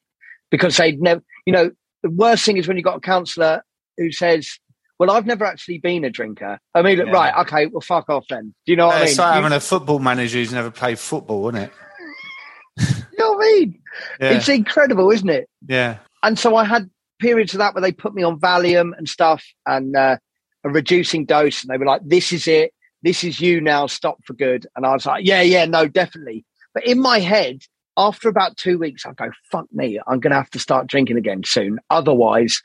[0.50, 1.72] because they'd never, you know,
[2.04, 3.64] the worst thing is when you've got a counsellor
[3.98, 4.60] who says,
[4.98, 6.60] well, I've never actually been a drinker.
[6.76, 7.12] I mean, yeah.
[7.12, 8.54] right, okay, well, fuck off then.
[8.66, 9.08] Do you know what I mean?
[9.10, 11.72] It's like having a football manager who's never played football, isn't it?
[12.78, 13.80] you know what I mean?
[14.20, 14.30] Yeah.
[14.34, 15.50] It's incredible, isn't it?
[15.68, 15.98] Yeah.
[16.24, 16.90] And so I had
[17.22, 20.18] periods of that where they put me on Valium and stuff and uh,
[20.64, 22.74] a reducing dose, and they were like, "This is it.
[23.04, 23.88] This is you now.
[23.88, 27.62] Stop for good." And I was like, "Yeah, yeah, no, definitely." But in my head,
[27.96, 30.00] after about two weeks, I go, "Fuck me!
[30.08, 31.80] I'm going to have to start drinking again soon.
[31.90, 32.62] Otherwise."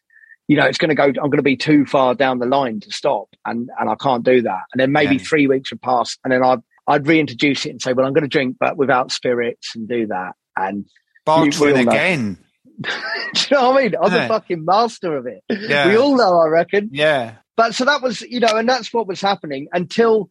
[0.48, 1.06] You know, it's going to go.
[1.06, 4.22] I'm going to be too far down the line to stop, and and I can't
[4.22, 4.62] do that.
[4.72, 5.22] And then maybe yeah.
[5.24, 8.22] three weeks would pass, and then I'd I'd reintroduce it and say, well, I'm going
[8.22, 10.36] to drink, but without spirits, and do that.
[10.56, 10.86] And
[11.24, 12.38] bartering again
[12.82, 12.90] Do
[13.50, 13.94] you know what I mean?
[14.02, 14.22] I'm Yeah.
[14.22, 15.42] the fucking master of it.
[15.48, 15.88] Yeah.
[15.88, 16.90] We all know, I reckon.
[16.92, 17.36] Yeah.
[17.56, 20.30] But so that was, you know, and that's what was happening until,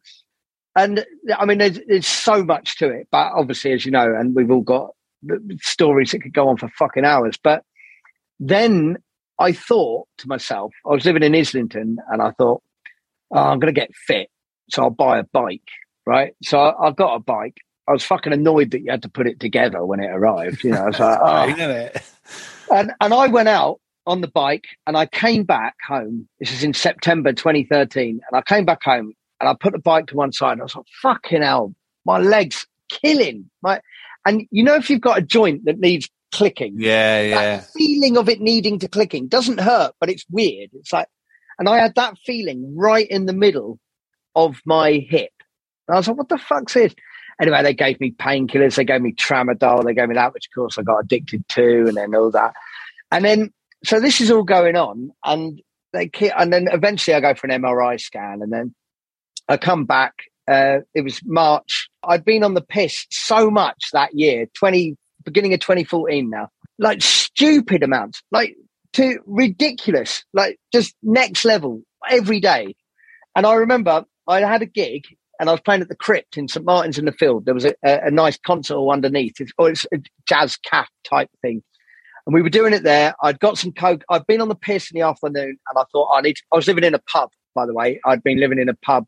[0.76, 1.04] and
[1.36, 3.08] I mean, there's, there's so much to it.
[3.10, 4.90] But obviously, as you know, and we've all got
[5.60, 7.36] stories that could go on for fucking hours.
[7.42, 7.62] But
[8.38, 8.98] then
[9.38, 12.62] I thought to myself, I was living in Islington, and I thought,
[13.32, 14.28] oh, I'm going to get fit,
[14.70, 15.68] so I'll buy a bike,
[16.06, 16.34] right?
[16.44, 17.56] So I, I got a bike.
[17.88, 20.64] I was fucking annoyed that you had to put it together when it arrived.
[20.64, 21.44] You know, I was like, oh,
[22.72, 26.28] and and I went out on the bike and I came back home.
[26.40, 30.06] This is in September 2013, and I came back home and I put the bike
[30.08, 30.52] to one side.
[30.52, 33.80] And I was like, "Fucking hell, my legs killing!" My
[34.26, 37.60] and you know if you've got a joint that needs clicking, Yeah, yeah.
[37.76, 40.70] feeling of it needing to clicking doesn't hurt, but it's weird.
[40.74, 41.08] It's like,
[41.58, 43.78] and I had that feeling right in the middle
[44.34, 45.30] of my hip.
[45.88, 46.94] And I was like, "What the fuck's this?"
[47.40, 48.76] Anyway, they gave me painkillers.
[48.76, 49.84] They gave me tramadol.
[49.84, 52.54] They gave me that, which of course I got addicted to, and then all that.
[53.10, 53.52] And then,
[53.84, 55.60] so this is all going on, and
[55.92, 58.74] they ki- and then eventually I go for an MRI scan, and then
[59.48, 60.14] I come back.
[60.48, 61.88] Uh, it was March.
[62.02, 64.96] I'd been on the piss so much that year, twenty
[65.26, 68.56] beginning of 2014 now, like stupid amounts, like
[68.94, 72.74] to ridiculous, like just next level every day.
[73.34, 75.04] And I remember I had a gig
[75.38, 77.44] and I was playing at the Crypt in St Martin's in the Field.
[77.44, 81.30] There was a, a, a nice console underneath, it's, or it's a jazz cat type
[81.42, 81.62] thing.
[82.26, 83.14] And we were doing it there.
[83.22, 84.02] I'd got some coke.
[84.10, 86.38] I'd been on the piss in the afternoon, and I thought I need.
[86.52, 88.00] I was living in a pub, by the way.
[88.04, 89.06] I'd been living in a pub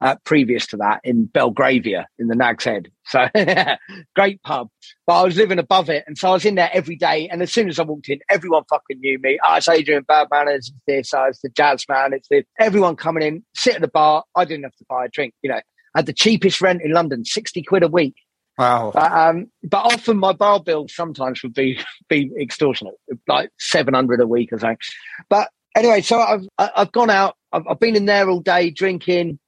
[0.00, 2.90] uh, previous to that in Belgravia in the Nag's Head.
[3.06, 3.28] So
[4.14, 4.68] great pub.
[5.06, 6.04] But I was living above it.
[6.06, 7.28] And so I was in there every day.
[7.28, 9.38] And as soon as I walked in, everyone fucking knew me.
[9.46, 10.68] Oh, it's Adrian Bad Manners.
[10.68, 11.14] It's this.
[11.14, 12.12] Oh, it's the jazz man.
[12.12, 12.44] It's this.
[12.58, 14.24] Everyone coming in, sit at the bar.
[14.34, 15.34] I didn't have to buy a drink.
[15.42, 18.16] You know, I had the cheapest rent in London, 60 quid a week.
[18.58, 18.90] Wow.
[18.94, 21.78] But, um, but often my bar bill sometimes would be
[22.08, 22.94] be extortionate,
[23.28, 24.78] like seven hundred a week or something.
[25.28, 27.36] But anyway, so I've I've gone out.
[27.52, 29.38] I've, I've been in there all day drinking.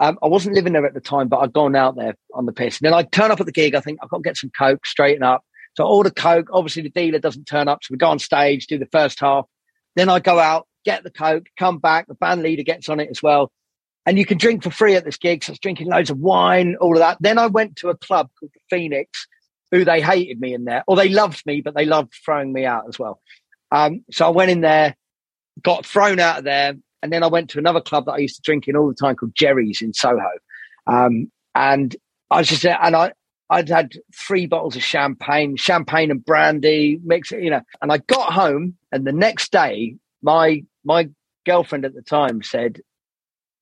[0.00, 2.52] Um, I wasn't living there at the time, but I'd gone out there on the
[2.52, 2.80] piss.
[2.80, 3.74] And then I turn up at the gig.
[3.74, 5.44] I think I've got to get some coke, straighten up.
[5.76, 6.48] So I order coke.
[6.52, 9.46] Obviously, the dealer doesn't turn up, so we go on stage, do the first half.
[9.96, 12.06] Then I go out, get the coke, come back.
[12.08, 13.52] The band leader gets on it as well
[14.06, 15.44] and you can drink for free at this gig.
[15.44, 17.18] So I was drinking loads of wine, all of that.
[17.20, 19.26] Then I went to a club called the Phoenix,
[19.70, 22.64] who they hated me in there, or they loved me, but they loved throwing me
[22.64, 23.20] out as well.
[23.70, 24.96] Um, so I went in there,
[25.62, 28.36] got thrown out of there, and then I went to another club that I used
[28.36, 30.30] to drink in all the time called Gerry's in Soho.
[30.86, 31.94] Um, and
[32.30, 33.12] I was just there, and I
[33.50, 37.62] I'd had three bottles of champagne, champagne and brandy, mix it, you know.
[37.82, 41.08] And I got home, and the next day, my my
[41.46, 42.80] girlfriend at the time said,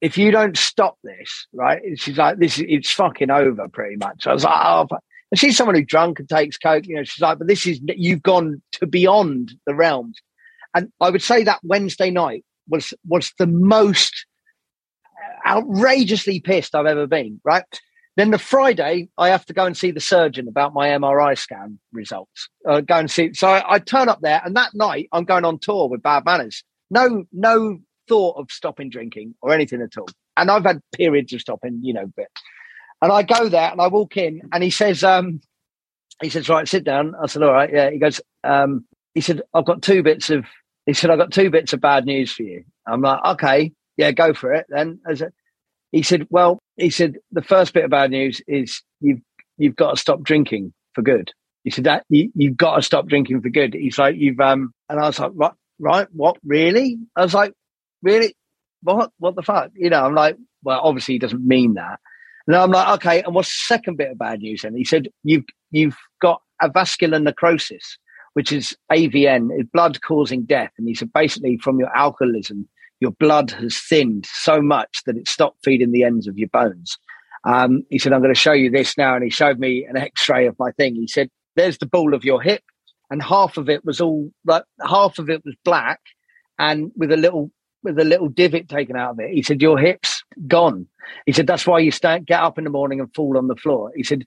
[0.01, 1.81] if you don't stop this, right?
[1.97, 4.27] She's like, this is, it's fucking over pretty much.
[4.27, 4.87] I was like, oh,
[5.31, 7.81] and she's someone who drunk and takes coke, you know, she's like, but this is,
[7.87, 10.21] you've gone to beyond the realms.
[10.75, 14.27] And I would say that Wednesday night was, was the most
[15.47, 17.65] outrageously pissed I've ever been, right?
[18.17, 21.79] Then the Friday, I have to go and see the surgeon about my MRI scan
[21.93, 22.49] results.
[22.69, 23.33] Uh, go and see.
[23.33, 26.25] So I, I turn up there, and that night I'm going on tour with Bad
[26.25, 26.65] Manners.
[26.91, 27.79] No, no
[28.09, 30.09] thought of stopping drinking or anything at all.
[30.37, 32.27] And I've had periods of stopping, you know, but
[33.01, 35.41] and I go there and I walk in and he says, um,
[36.21, 37.15] he says, right, sit down.
[37.23, 37.91] I said, all right, yeah.
[37.91, 40.45] He goes, um, he said, I've got two bits of,
[40.89, 42.65] he said, I've got two bits of bad news for you.
[42.87, 44.65] I'm like, okay, yeah, go for it.
[44.71, 45.33] Then said,
[45.93, 49.21] he said, well, he said, the first bit of bad news is you've,
[49.59, 51.31] you've got to stop drinking for good.
[51.63, 53.75] He said that you, you've got to stop drinking for good.
[53.75, 56.97] He's like, you've, um, and I was like, right, right, what, really?
[57.15, 57.53] I was like,
[58.03, 58.35] really?
[58.83, 59.11] What?
[59.19, 59.71] What the fuck?
[59.75, 62.01] You know, I'm like, well, obviously he doesn't mean that.
[62.47, 65.09] And I'm like, okay, and what's the second bit of bad news And He said,
[65.23, 67.99] you've, you've got avascular necrosis,
[68.39, 70.71] which is AVN, blood causing death.
[70.79, 72.69] And he said, basically from your alcoholism,
[73.01, 76.99] your blood has thinned so much that it stopped feeding the ends of your bones.
[77.43, 79.17] Um, he said, I'm going to show you this now.
[79.17, 80.95] And he showed me an x-ray of my thing.
[80.95, 82.63] He said, there's the ball of your hip.
[83.11, 85.99] And half of it was all, like, half of it was black
[86.61, 87.51] and with a little
[87.83, 89.33] with a little divot taken out of it.
[89.33, 90.87] He said, Your hip's gone.
[91.27, 93.57] He said, That's why you stand, get up in the morning and fall on the
[93.57, 93.91] floor.
[93.97, 94.25] He said,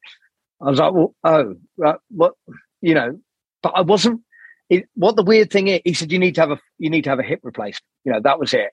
[0.61, 2.33] I was like, well, Oh, right, what,
[2.81, 3.17] you know,
[3.61, 4.21] but I wasn't.
[4.69, 7.03] It, what the weird thing is, he said, You need to have a, you need
[7.03, 7.83] to have a hip replacement.
[8.05, 8.71] You know, that was it.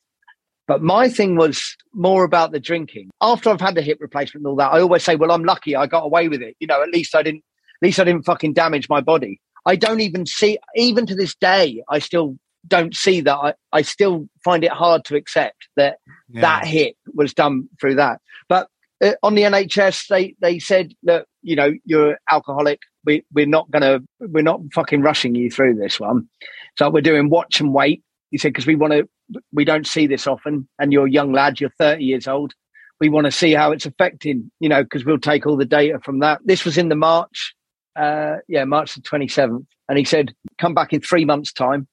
[0.66, 3.10] But my thing was more about the drinking.
[3.22, 5.74] After I've had the hip replacement and all that, I always say, Well, I'm lucky
[5.74, 6.56] I got away with it.
[6.60, 7.42] You know, at least I didn't,
[7.82, 9.40] at least I didn't fucking damage my body.
[9.66, 13.34] I don't even see, even to this day, I still don't see that.
[13.36, 16.42] I, I still find it hard to accept that Yeah.
[16.42, 18.20] that hit was done through that.
[18.48, 18.68] But
[19.02, 22.80] uh, on the NHS, they, they said that you know, you're alcoholic.
[23.04, 26.28] We, we're not going to, we're not fucking rushing you through this one.
[26.76, 28.02] So we're doing watch and wait.
[28.30, 29.08] He said, because we want to,
[29.52, 30.68] we don't see this often.
[30.78, 32.52] And you're a young lad, you're 30 years old.
[33.00, 36.00] We want to see how it's affecting, you know, because we'll take all the data
[36.04, 36.40] from that.
[36.44, 37.54] This was in the March,
[37.96, 39.64] uh, yeah, March the 27th.
[39.88, 41.86] And he said, come back in three months' time.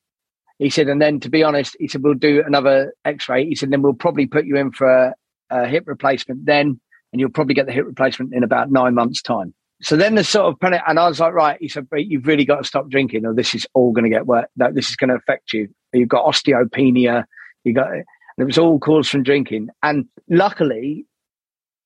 [0.57, 3.45] He said, and then to be honest, he said, we'll do another x ray.
[3.45, 5.13] He said, then we'll probably put you in for a,
[5.49, 6.79] a hip replacement then,
[7.16, 9.53] and you'll probably get the hip replacement in about nine months' time.
[9.82, 12.43] So then the sort of panic, and I was like, right, he said, you've really
[12.43, 14.47] got to stop drinking, or this is all going to get worse.
[14.57, 15.70] No, this is going to affect you.
[15.93, 17.24] You've got osteopenia.
[17.63, 18.03] You got, and
[18.38, 19.70] it was all caused from drinking.
[19.82, 21.05] And luckily,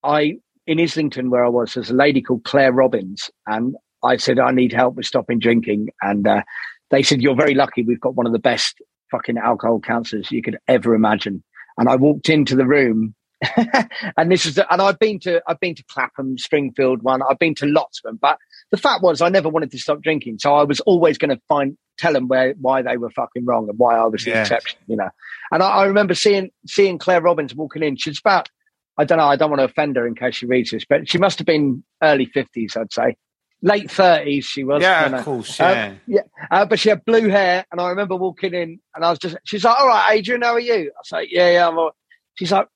[0.04, 4.40] I in Islington where I was, there's a lady called Claire Robbins, and I said
[4.40, 6.42] I need help with stopping drinking, and uh,
[6.90, 7.84] they said you're very lucky.
[7.84, 11.44] We've got one of the best fucking alcohol counsellors you could ever imagine.
[11.78, 13.14] And I walked into the room
[14.18, 17.22] and this is the, and I've been to I've been to Clapham, Springfield one.
[17.30, 18.38] I've been to lots of them, but
[18.72, 21.42] the fact was I never wanted to stop drinking, so I was always going to
[21.48, 24.52] find tell them where why they were fucking wrong and why I was the Yes.
[24.52, 25.10] exception, you know.
[25.52, 27.96] And I, I remember seeing seeing Claire Robbins walking in.
[27.96, 28.50] She's about
[28.98, 29.26] I don't know.
[29.26, 31.48] I don't want to offend her in case she reads this, but she must have
[31.48, 33.16] been early fifties, I'd say,
[33.62, 34.44] late thirties.
[34.44, 35.20] She was, Yeah, you know.
[35.20, 35.60] of course.
[35.62, 35.96] Um, Yeah.
[36.08, 36.22] yeah,
[36.52, 39.38] uh, but she had blue hair, and I remember walking in, and I was just,
[39.46, 41.86] she's like, "All right, Adrian, how are you?" I was like, "Yeah, yeah." I'm all
[41.86, 41.94] right."
[42.36, 42.68] She's like,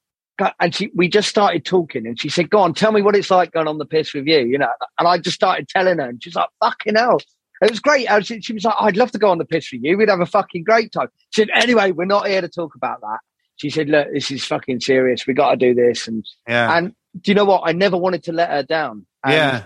[0.60, 3.32] and she, we just started talking, and she said, "Go on, tell me what it's
[3.32, 4.70] like going on the piss with you," you know.
[5.00, 7.20] And I just started telling her, and she's like, "Fucking hell."
[7.62, 8.12] It was great.
[8.12, 9.98] I was- She was like, I'd love to go on the piss with you.
[9.98, 11.08] We'd have a fucking great time.
[11.30, 13.20] She said, anyway, we're not here to talk about that.
[13.56, 15.26] She said, look, this is fucking serious.
[15.26, 16.06] We got to do this.
[16.06, 16.76] And, Yeah.
[16.78, 17.62] and do you know what?
[17.66, 19.06] I never wanted to let her down.
[19.24, 19.64] And yeah.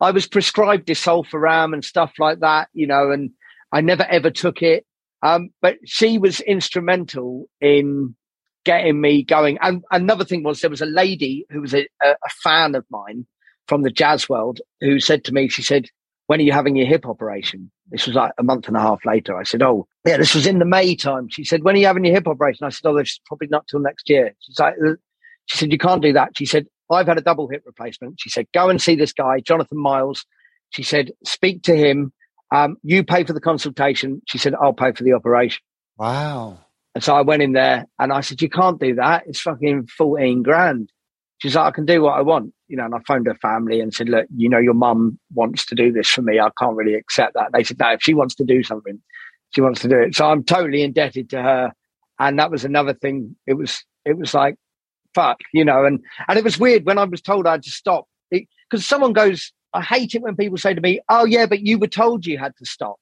[0.00, 3.30] I was prescribed disulfiram and stuff like that, you know, and
[3.70, 4.86] I never ever took it.
[5.22, 8.14] Um, but she was instrumental in
[8.64, 9.58] getting me going.
[9.60, 13.26] And another thing was there was a lady who was a, a, fan of mine
[13.68, 15.88] from the jazz world who said to me, she said,
[16.26, 17.70] when are you having your hip operation?
[17.90, 19.36] This was like a month and a half later.
[19.36, 21.28] I said, Oh, yeah, this was in the May time.
[21.28, 22.64] She said, When are you having your hip operation?
[22.64, 24.34] I said, Oh, is probably not till next year.
[24.40, 24.94] She's like, "Uh,"
[25.46, 26.30] She said, You can't do that.
[26.36, 28.20] She said, I've had a double hip replacement.
[28.20, 30.24] She said, Go and see this guy, Jonathan Miles.
[30.70, 32.12] She said, Speak to him.
[32.50, 34.22] Um, you pay for the consultation.
[34.26, 35.60] She said, I'll pay for the operation.
[35.98, 36.60] Wow.
[36.94, 39.24] And so I went in there and I said, You can't do that.
[39.26, 40.90] It's fucking 14 grand.
[41.38, 42.52] She's like, I can do what I want.
[42.68, 45.66] You know, and I phoned her family and said, Look, you know, your mum wants
[45.66, 46.38] to do this for me.
[46.38, 47.50] I can't really accept that.
[47.52, 49.00] They said, No, if she wants to do something,
[49.54, 50.14] she wants to do it.
[50.14, 51.72] So I'm totally indebted to her.
[52.18, 53.34] And that was another thing.
[53.46, 54.56] It was, it was like,
[55.14, 57.70] fuck, you know, and, and it was weird when I was told I had to
[57.70, 61.60] stop because someone goes, I hate it when people say to me, Oh, yeah, but
[61.60, 62.96] you were told you had to stop.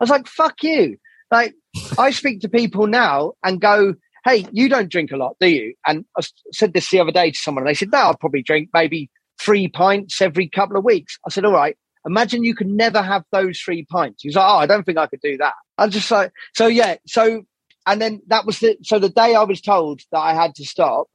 [0.00, 0.96] I was like, fuck you.
[1.30, 1.54] Like,
[1.98, 5.74] I speak to people now and go, Hey, you don't drink a lot, do you?
[5.86, 6.22] And I
[6.52, 9.10] said this the other day to someone, and they said, No, I'll probably drink maybe
[9.40, 11.18] three pints every couple of weeks.
[11.26, 14.22] I said, All right, imagine you could never have those three pints.
[14.22, 15.54] He's like, Oh, I don't think I could do that.
[15.78, 16.96] I was just like, So, yeah.
[17.06, 17.42] So,
[17.86, 20.64] and then that was the, so the day I was told that I had to
[20.64, 21.06] stop,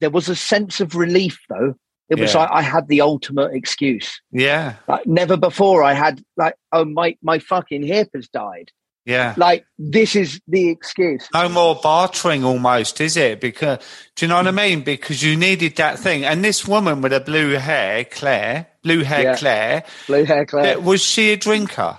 [0.00, 1.74] there was a sense of relief though.
[2.08, 2.40] It was Yeah.
[2.40, 4.20] like I had the ultimate excuse.
[4.32, 4.74] Yeah.
[4.88, 8.72] Like never before I had like, oh my my fucking hip has died.
[9.06, 9.34] Yeah.
[9.36, 11.26] Like this is the excuse.
[11.32, 13.40] No more bartering almost, is it?
[13.40, 13.78] Because
[14.14, 14.82] do you know what I mean?
[14.82, 16.24] Because you needed that thing.
[16.24, 19.36] And this woman with the blue hair, Claire, blue hair Yeah.
[19.36, 20.78] Claire, Blue hair Claire.
[20.80, 21.98] was she a drinker?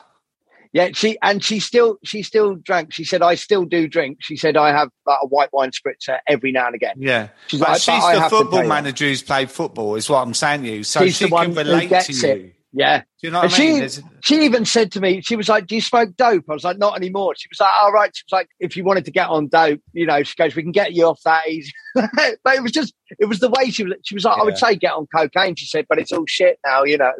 [0.73, 2.93] Yeah, she and she still she still drank.
[2.93, 4.19] She said, I still do drink.
[4.21, 6.95] She said I have like, a white wine spritzer every now and again.
[6.97, 7.27] Yeah.
[7.47, 10.83] She's like, she's the football manager who's played football, is what I'm saying to you.
[10.85, 12.29] So She's she the one can who relate to you.
[12.29, 12.55] it.
[12.73, 12.99] Yeah.
[12.99, 13.73] Do you know And what I mean?
[13.73, 16.45] she There's- she even said to me, she was like, Do you smoke dope?
[16.49, 17.33] I was like, Not anymore.
[17.35, 18.15] She was like, All right.
[18.15, 20.63] She was like, If you wanted to get on dope, you know, she goes, We
[20.63, 21.71] can get you off that easy.
[21.95, 22.07] but
[22.55, 24.67] it was just it was the way she was she was like, I would Yeah.
[24.69, 27.11] say get on cocaine, she said, but it's all shit now, you know.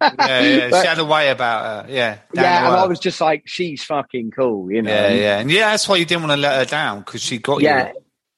[0.00, 0.68] Yeah, yeah.
[0.70, 1.92] But- she had a way about her.
[1.92, 2.18] Yeah.
[2.32, 4.90] yeah, and I was just like, She's fucking cool, you know.
[4.92, 5.38] Yeah, yeah.
[5.40, 7.88] And yeah, that's why you didn't want to let her down because she got yeah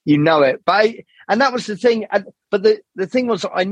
[0.06, 0.14] you.
[0.14, 3.26] you know it but I, and that was the thing and, but the the thing
[3.26, 3.66] was i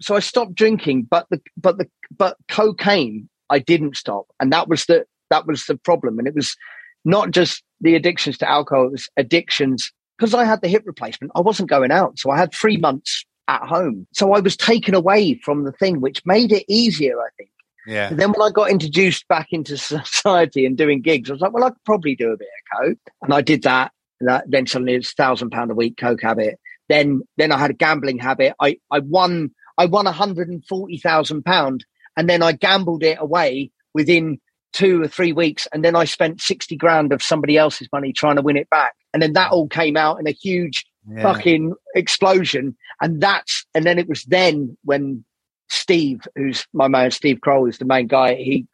[0.00, 4.68] so i stopped drinking but the but the but cocaine i didn't stop and that
[4.68, 6.56] was the that was the problem and it was
[7.04, 11.32] not just the addictions to alcohol it was addictions because i had the hip replacement
[11.34, 14.94] i wasn't going out so i had three months at home so i was taken
[14.94, 17.50] away from the thing which made it easier i think
[17.86, 18.08] Yeah.
[18.08, 21.52] and then when I got introduced back into society and doing gigs, I was like,
[21.52, 23.92] well, I could probably do a bit of coke, and I did that.
[24.20, 26.58] And that, then suddenly it's thousand pound a week coke habit.
[26.88, 28.54] Then then I had a gambling habit.
[28.58, 31.84] I I won I won one hundred and forty thousand pound,
[32.16, 34.40] and then I gambled it away within
[34.72, 38.36] two or three weeks, and then I spent sixty grand of somebody else's money trying
[38.36, 41.22] to win it back, and then that all came out in a huge yeah.
[41.22, 45.24] fucking explosion and that's and then it was then when
[45.68, 48.34] Steve, who's my man, Steve Kroll is the main guy.
[48.36, 48.66] He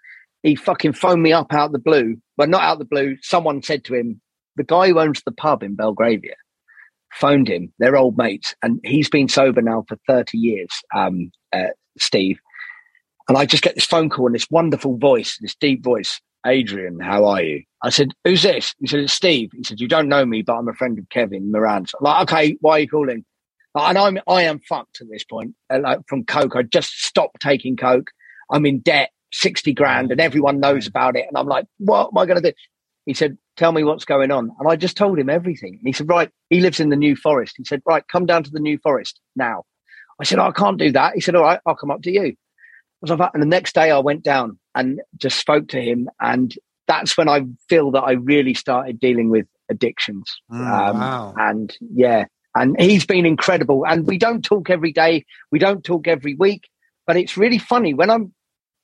[0.43, 2.17] he fucking phoned me up out of the blue.
[2.37, 3.17] Well, not out of the blue.
[3.23, 4.21] Someone said to him,
[4.57, 6.35] the guy who owns the pub in Belgravia
[7.13, 7.73] phoned him.
[7.79, 10.71] They're old mates, and he's been sober now for thirty years.
[10.95, 12.39] Um, uh, Steve,
[13.29, 16.21] and I just get this phone call and this wonderful voice, this deep voice.
[16.47, 17.63] Adrian, how are you?
[17.83, 18.75] I said, who's this?
[18.81, 19.51] He said, it's Steve.
[19.55, 21.93] He said, you don't know me, but I'm a friend of Kevin Moran's.
[21.95, 23.25] I'm like, okay, why are you calling?
[23.75, 25.55] And I'm, I am fucked at this point.
[25.73, 28.11] Uh, like from Coke, I just stopped taking Coke.
[28.51, 31.27] I'm in debt, 60 grand, and everyone knows about it.
[31.29, 32.57] And I'm like, what am I going to do?
[33.07, 34.51] He said, tell me what's going on.
[34.59, 35.75] And I just told him everything.
[35.75, 37.55] And he said, right, he lives in the New Forest.
[37.57, 39.65] He said, right, come down to the New Forest now.
[40.21, 41.15] I said, oh, I can't do that.
[41.15, 42.37] He said, all right, I'll come up to you.
[43.03, 46.11] And the next day I went down and just spoke to him.
[46.21, 46.55] And
[46.87, 50.31] that's when I feel that I really started dealing with addictions.
[50.53, 51.35] Mm, um, wow.
[51.39, 53.87] And yeah, and he's been incredible.
[53.87, 56.69] And we don't talk every day, we don't talk every week,
[57.07, 58.35] but it's really funny when I'm,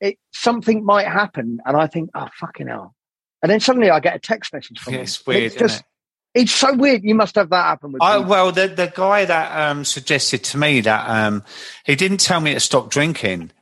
[0.00, 2.94] it, something might happen and I think, oh, fucking hell.
[3.42, 5.04] And then suddenly I get a text message from Yeah, him.
[5.04, 5.86] it's weird, It's just, it?
[6.40, 7.04] it's so weird.
[7.04, 10.58] You must have that happen with I, well, the the guy that um, suggested to
[10.58, 11.44] me that um,
[11.84, 13.52] he didn't tell me to stop drinking.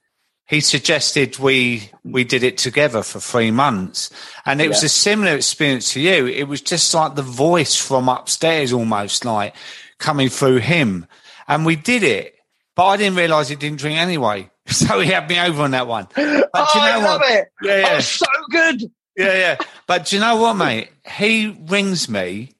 [0.47, 4.11] He suggested we we did it together for three months,
[4.45, 6.27] and it was a similar experience to you.
[6.27, 9.55] It was just like the voice from upstairs, almost like
[9.99, 11.07] coming through him,
[11.49, 12.35] and we did it.
[12.77, 15.87] But I didn't realise he didn't drink anyway, so he had me over on that
[15.87, 16.09] one.
[16.15, 17.33] But do you oh, I love what?
[17.33, 17.49] it.
[17.63, 17.89] Yeah, yeah.
[17.97, 18.83] Oh, so good.
[19.17, 19.57] Yeah, yeah.
[19.87, 20.91] But do you know what, mate?
[21.07, 22.53] He rings me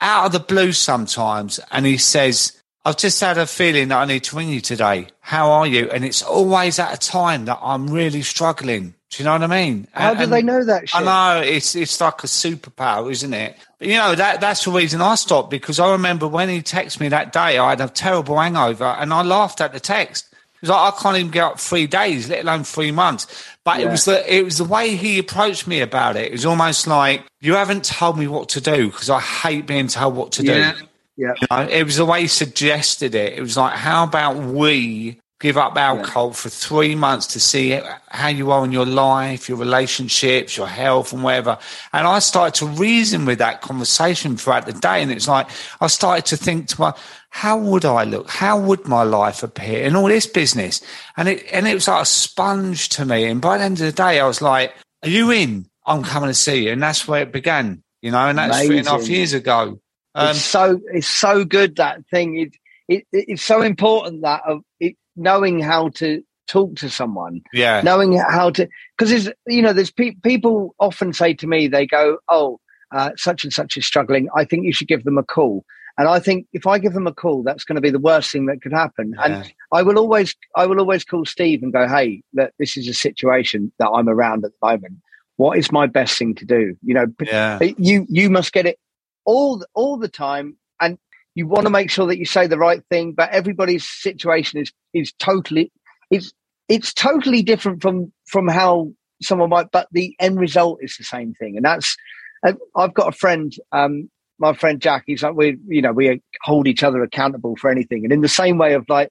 [0.00, 2.52] out of the blue sometimes and he says,
[2.84, 5.08] I've just had a feeling that I need to ring you today.
[5.20, 5.90] How are you?
[5.90, 8.94] And it's always at a time that I'm really struggling.
[9.10, 9.88] Do you know what I mean?
[9.92, 11.00] How And- do they know that shit?
[11.00, 13.56] I know it's it's like a superpower, isn't it?
[13.78, 17.00] But you know that that's the reason I stopped because I remember when he texted
[17.00, 20.25] me that day, I had a terrible hangover and I laughed at the text.
[20.62, 23.26] Was like I can't even get up three days, let alone three months.
[23.64, 26.26] But it was the it was the way he approached me about it.
[26.26, 29.88] It was almost like you haven't told me what to do because I hate being
[29.88, 30.72] told what to Yeah.
[30.72, 30.86] do.
[31.18, 31.32] Yeah.
[31.40, 33.32] You know, it was the way he suggested it.
[33.38, 37.78] It was like, how about we give up alcohol for three months to see
[38.08, 41.58] how you are in your life, your relationships, your health, and whatever.
[41.92, 45.02] And I started to reason with that conversation throughout the day.
[45.02, 45.48] And it's like,
[45.80, 46.94] I started to think to my,
[47.28, 48.30] how would I look?
[48.30, 49.84] How would my life appear?
[49.84, 50.80] And all this business.
[51.18, 53.24] And it, and it was like a sponge to me.
[53.26, 55.66] And by the end of the day, I was like, are you in?
[55.84, 56.72] I'm coming to see you.
[56.72, 59.80] And that's where it began, you know, and that's three and a half years ago.
[60.14, 62.38] Um, it's so it's so good that thing.
[62.38, 62.54] It,
[62.88, 67.80] it it's so important that of it, knowing how to talk to someone, yeah.
[67.82, 71.86] knowing how to because there's you know there's pe- people often say to me they
[71.86, 72.60] go oh
[72.92, 74.28] uh, such and such is struggling.
[74.36, 75.64] I think you should give them a call.
[75.98, 78.30] And I think if I give them a call, that's going to be the worst
[78.30, 79.14] thing that could happen.
[79.16, 79.24] Yeah.
[79.24, 82.86] And I will always, I will always call Steve and go, "Hey, look, this is
[82.86, 84.98] a situation that I'm around at the moment.
[85.36, 86.76] What is my best thing to do?
[86.82, 87.58] You know, Yeah.
[87.78, 88.78] you you must get it
[89.24, 90.98] all all the time and
[91.36, 94.72] you want to make sure that you say the right thing but everybody's situation is
[94.92, 95.70] is totally
[96.10, 96.32] it's
[96.68, 98.90] it's totally different from from how
[99.22, 101.56] someone might but the end result is the same thing.
[101.56, 101.96] And that's
[102.44, 106.20] I- i've got a friend um my friend jack he's like we you know we
[106.42, 108.04] hold each other accountable for anything.
[108.04, 109.10] And in the same way of like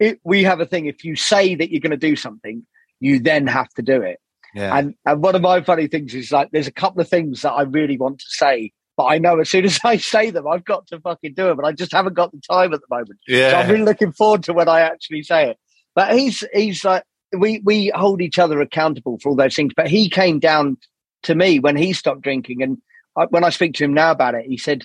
[0.00, 2.66] it, we have a thing if you say that you're going to do something
[3.00, 4.18] you then have to do it.
[4.54, 4.76] Yeah.
[4.78, 7.52] and and one of my funny things is like there's a couple of things that
[7.52, 10.64] I really want to say, but I know as soon as I say them, I've
[10.64, 11.56] got to fucking do it.
[11.56, 13.18] But I just haven't got the time at the moment.
[13.28, 13.58] So yeah.
[13.58, 15.58] I'm really looking forward to when I actually say it.
[15.94, 17.04] But he's he's like
[17.36, 19.72] we we hold each other accountable for all those things.
[19.76, 20.76] But he came down
[21.24, 22.78] to me when he stopped drinking, and
[23.16, 24.84] I, when I speak to him now about it, he said.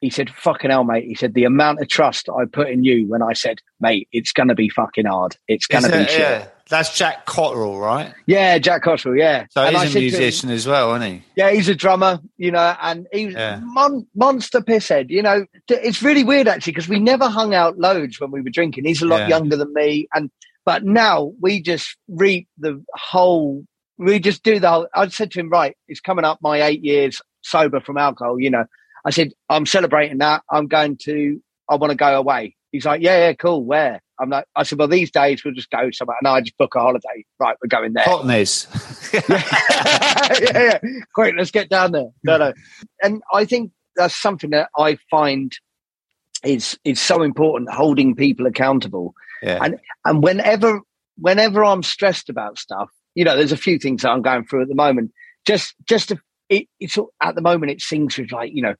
[0.00, 1.06] He said, fucking hell, mate.
[1.06, 4.32] He said, the amount of trust I put in you when I said, mate, it's
[4.32, 5.38] going to be fucking hard.
[5.48, 6.18] It's going to be shit.
[6.18, 6.48] yeah.
[6.74, 8.12] That's Jack Cotterill, right?
[8.26, 9.46] Yeah, Jack Cottrell, yeah.
[9.50, 11.22] So And I he's a said to him- musician as well, isn't he?
[11.36, 13.60] yeah, he's a drummer, you know, and he's Yeah.
[13.62, 15.08] mon- monster pisshead.
[15.08, 18.50] You know, it's really weird actually because we never hung out loads when we were
[18.50, 18.86] drinking.
[18.86, 19.28] He's a lot Yeah.
[19.28, 20.30] younger than me, and
[20.66, 23.64] but now we just reap the whole.
[23.96, 24.88] We just do the whole.
[24.92, 28.40] I said to him, right, it's coming up my eight years sober from alcohol.
[28.40, 28.64] You know,
[29.04, 30.42] I said I'm celebrating that.
[30.50, 31.40] I'm going to.
[31.70, 32.56] I want to go away.
[32.72, 33.62] He's like, yeah, yeah, cool.
[33.62, 34.00] Where?
[34.20, 36.74] I'm like, I said, well, these days we'll just go somewhere, and I just book
[36.76, 37.24] a holiday.
[37.38, 38.04] Right, we're going there.
[38.04, 38.66] Hotness.
[39.28, 40.90] yeah, yeah.
[41.14, 42.08] Quick, let's get down there.
[42.22, 42.52] No, no.
[43.02, 45.52] And I think that's something that I find
[46.44, 49.14] is is so important, holding people accountable.
[49.42, 49.58] yeah.
[49.62, 50.80] And and whenever
[51.16, 54.62] whenever I'm stressed about stuff, you know, there's a few things that I'm going through
[54.62, 55.12] at the moment.
[55.46, 58.74] Just just to, it, it's all- at the moment it seems with like you know,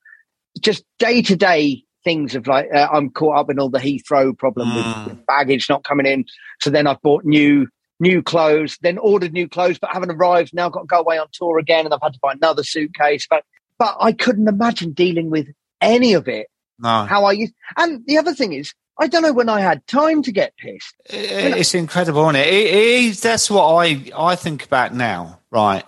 [0.60, 4.36] just day to day things of like uh, I'm caught up in all the Heathrow
[4.36, 4.76] problem mm.
[4.76, 6.24] with, with baggage not coming in.
[6.60, 7.68] So then I've bought new
[8.00, 10.52] new clothes, then ordered new clothes, but haven't arrived.
[10.54, 12.62] Now I've got to go away on tour again, and I've had to buy another
[12.62, 13.26] suitcase.
[13.28, 13.44] But
[13.78, 15.48] but I couldn't imagine dealing with
[15.80, 16.48] any of it.
[16.78, 17.04] No.
[17.04, 20.22] How I used, and the other thing is, I don't know when I had time
[20.22, 20.94] to get pissed.
[21.06, 22.48] It's incredible, isn't it?
[22.48, 25.84] it, it that's what I I think about now, right?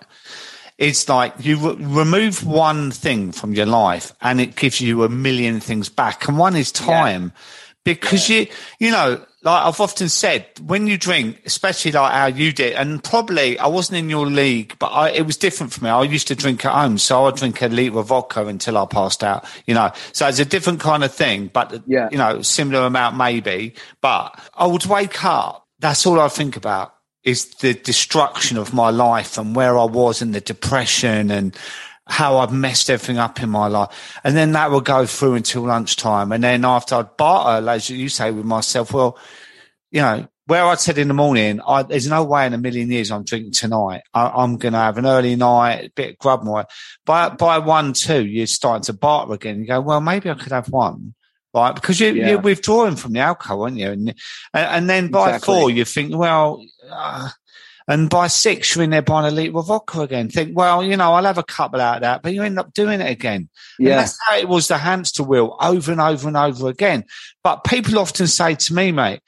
[0.77, 5.09] It's like you re- remove one thing from your life and it gives you a
[5.09, 6.27] million things back.
[6.27, 7.33] And one is time.
[7.33, 7.41] Yeah.
[7.83, 8.39] Because yeah.
[8.39, 8.47] you,
[8.79, 13.01] you know, like I've often said, when you drink, especially like how you did, and
[13.01, 15.89] probably I wasn't in your league, but I, it was different for me.
[15.89, 18.85] I used to drink at home, so I'd drink a litre of vodka until I
[18.87, 19.93] passed out, you know.
[20.11, 22.09] So it's a different kind of thing, but, yeah.
[22.11, 23.73] you know, similar amount maybe.
[24.01, 26.93] But I would wake up, that's all I think about
[27.27, 31.53] is the destruction of my life and where I was in the depression and
[32.07, 34.17] how I've messed everything up in my life.
[34.23, 36.31] And then that will go through until lunchtime.
[36.31, 39.19] And then after I'd barter, as you say, with myself, well,
[39.91, 42.89] you know, where I'd said in the morning, I, there's no way in a million
[42.89, 44.03] years I'm drinking tonight.
[44.13, 46.65] I, am going to have an early night, a bit of grub more.
[47.05, 49.59] By, by one, two, you're starting to barter again.
[49.59, 51.13] You go, well, maybe I could have one
[51.57, 51.75] right?
[51.75, 52.29] Because you, yeah.
[52.29, 53.91] you're withdrawing from the alcohol, aren't you?
[53.91, 54.15] And,
[54.53, 55.53] and then by exactly.
[55.53, 57.29] four, you think, well, uh,
[57.89, 60.29] and by six, you're in there buying a litre of vodka again.
[60.29, 62.73] Think, well, you know, I'll have a couple out of that, but you end up
[62.73, 63.49] doing it again.
[63.79, 63.91] Yeah.
[63.91, 67.05] And that's how it was the hamster wheel over and over and over again.
[67.43, 69.21] But people often say to me, mate,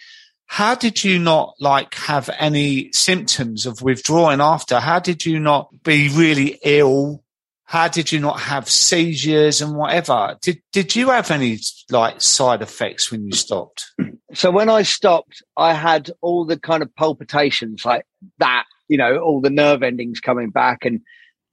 [0.46, 4.80] how did you not like have any symptoms of withdrawing after?
[4.80, 7.24] How did you not be really ill?
[7.70, 10.36] How did you not have seizures and whatever?
[10.42, 11.60] Did did you have any
[11.92, 13.86] like side effects when you stopped?
[14.34, 18.08] So when I stopped, I had all the kind of palpitations like
[18.40, 21.02] that, you know, all the nerve endings coming back, and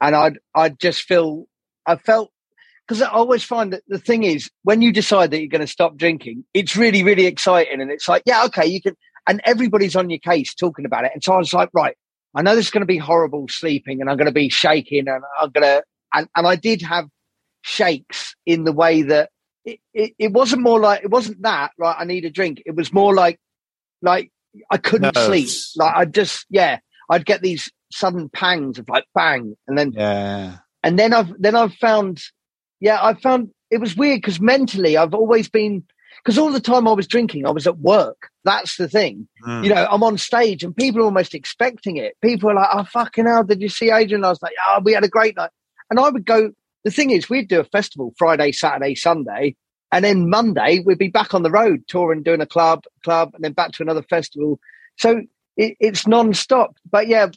[0.00, 1.48] and I'd I'd just feel
[1.84, 2.30] I felt
[2.88, 5.66] because I always find that the thing is when you decide that you're going to
[5.66, 8.96] stop drinking, it's really really exciting, and it's like yeah, okay, you can,
[9.28, 11.94] and everybody's on your case talking about it, and so I was like, right,
[12.34, 15.08] I know this is going to be horrible sleeping, and I'm going to be shaking,
[15.08, 15.82] and I'm going to
[16.14, 17.08] and, and I did have
[17.62, 19.30] shakes in the way that
[19.64, 21.96] it, it, it, wasn't more like it wasn't that right.
[21.98, 22.62] I need a drink.
[22.64, 23.40] It was more like
[24.00, 24.30] like
[24.70, 25.26] I couldn't Nerves.
[25.26, 25.82] sleep.
[25.82, 26.78] Like I just yeah,
[27.10, 31.56] I'd get these sudden pangs of like bang, and then yeah, and then I've then
[31.56, 32.22] I've found
[32.80, 35.84] yeah I found it was weird because mentally I've always been
[36.24, 38.30] because all the time I was drinking I was at work.
[38.44, 39.26] That's the thing.
[39.44, 39.64] Mm.
[39.64, 42.14] You know, I'm on stage and people are almost expecting it.
[42.22, 44.92] People are like, "Oh fucking hell, did you see Adrian?" I was like, "Oh, we
[44.92, 45.50] had a great night."
[45.90, 46.50] And I would go,
[46.84, 49.56] the thing is, we'd do a festival Friday, Saturday, Sunday.
[49.92, 53.44] And then Monday, we'd be back on the road touring, doing a club, club, and
[53.44, 54.58] then back to another festival.
[54.98, 55.22] So
[55.56, 56.76] it, it's non-stop.
[56.90, 57.28] But yeah,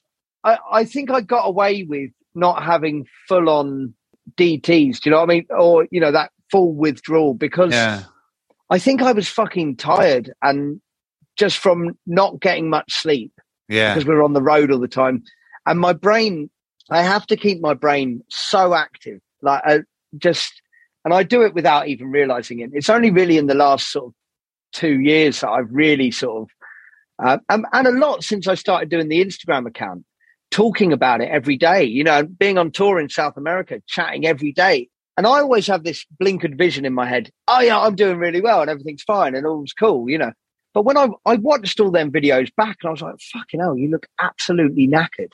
[0.44, 3.94] I, I think I got away with not having full on
[4.36, 5.00] DTs.
[5.00, 5.46] Do you know what I mean?
[5.50, 8.04] Or, you know, that full withdrawal because yeah.
[8.70, 10.82] I think I was fucking tired and
[11.38, 13.34] just from not getting much sleep.
[13.68, 13.94] Yeah.
[13.94, 15.24] Because we were on the road all the time.
[15.66, 16.50] And my brain
[16.92, 19.80] I have to keep my brain so active, like I
[20.18, 20.62] just,
[21.06, 22.72] and I do it without even realizing it.
[22.74, 24.14] It's only really in the last sort of
[24.74, 26.50] two years that I've really sort of,
[27.24, 30.06] uh, and, and a lot since I started doing the Instagram account,
[30.52, 31.84] talking about it every day.
[31.84, 34.90] You know, being on tour in South America, chatting every day.
[35.18, 37.30] And I always have this blinkered vision in my head.
[37.48, 40.32] Oh yeah, I'm doing really well and everything's fine and all's cool, you know.
[40.74, 43.78] But when I I watched all them videos back and I was like, fucking hell,
[43.78, 45.32] you look absolutely knackered.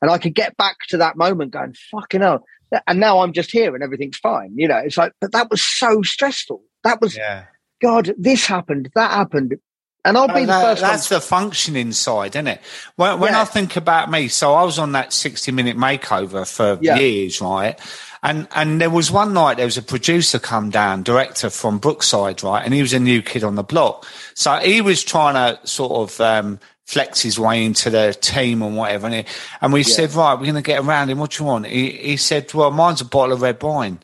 [0.00, 2.44] And I could get back to that moment going, fucking hell.
[2.86, 4.52] And now I'm just here and everything's fine.
[4.56, 6.62] You know, it's like, but that was so stressful.
[6.84, 7.44] That was, yeah.
[7.80, 9.56] God, this happened, that happened.
[10.04, 10.80] And I'll be the that, first.
[10.80, 11.16] That's one.
[11.18, 12.60] the functioning side, isn't it?
[12.96, 13.42] When, when yeah.
[13.42, 16.96] I think about me, so I was on that 60 minute makeover for yeah.
[16.96, 17.78] years, right?
[18.22, 22.42] And and there was one night there was a producer come down, director from Brookside,
[22.42, 22.64] right?
[22.64, 24.06] And he was a new kid on the block.
[24.34, 28.74] So he was trying to sort of um, flex his way into the team and
[28.74, 29.08] whatever.
[29.08, 29.24] And, he,
[29.60, 29.94] and we yeah.
[29.94, 31.18] said, right, we're going to get around him.
[31.18, 31.66] What do you want?
[31.66, 33.98] He, he said, well, mine's a bottle of red wine.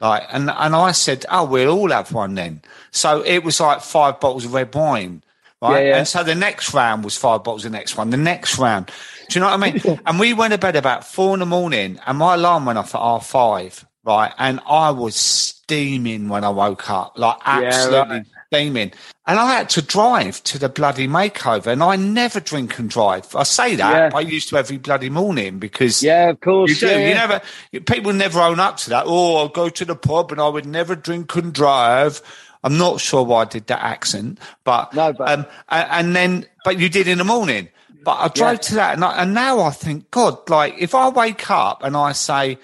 [0.00, 2.60] Like, and, and I said, oh, we'll all have one then.
[2.90, 5.22] So it was like five bottles of red wine.
[5.62, 5.84] Right.
[5.84, 5.98] Yeah, yeah.
[5.98, 8.90] And so the next round was five bottles, the next one, the next round.
[9.28, 10.00] Do you know what I mean?
[10.06, 12.96] and we went to bed about four in the morning and my alarm went off
[12.96, 13.86] at half five.
[14.02, 14.32] Right.
[14.38, 18.92] And I was steaming when I woke up, like absolutely steaming.
[19.26, 23.34] And I had to drive to the bloody makeover, and I never drink and drive.
[23.34, 24.16] I say that, yeah.
[24.16, 26.86] I used to every bloody morning because yeah, of course, you do.
[26.86, 27.40] Yeah, you never
[27.86, 29.04] people never own up to that.
[29.06, 32.20] Oh, I'll go to the pub and I would never drink and drive.
[32.62, 36.78] I'm not sure why I did that accent, but no, but um, and then but
[36.78, 37.68] you did in the morning.
[38.04, 38.58] But I drove yeah.
[38.58, 41.96] to that, and, I, and now I think, God, like if I wake up and
[41.96, 42.58] I say,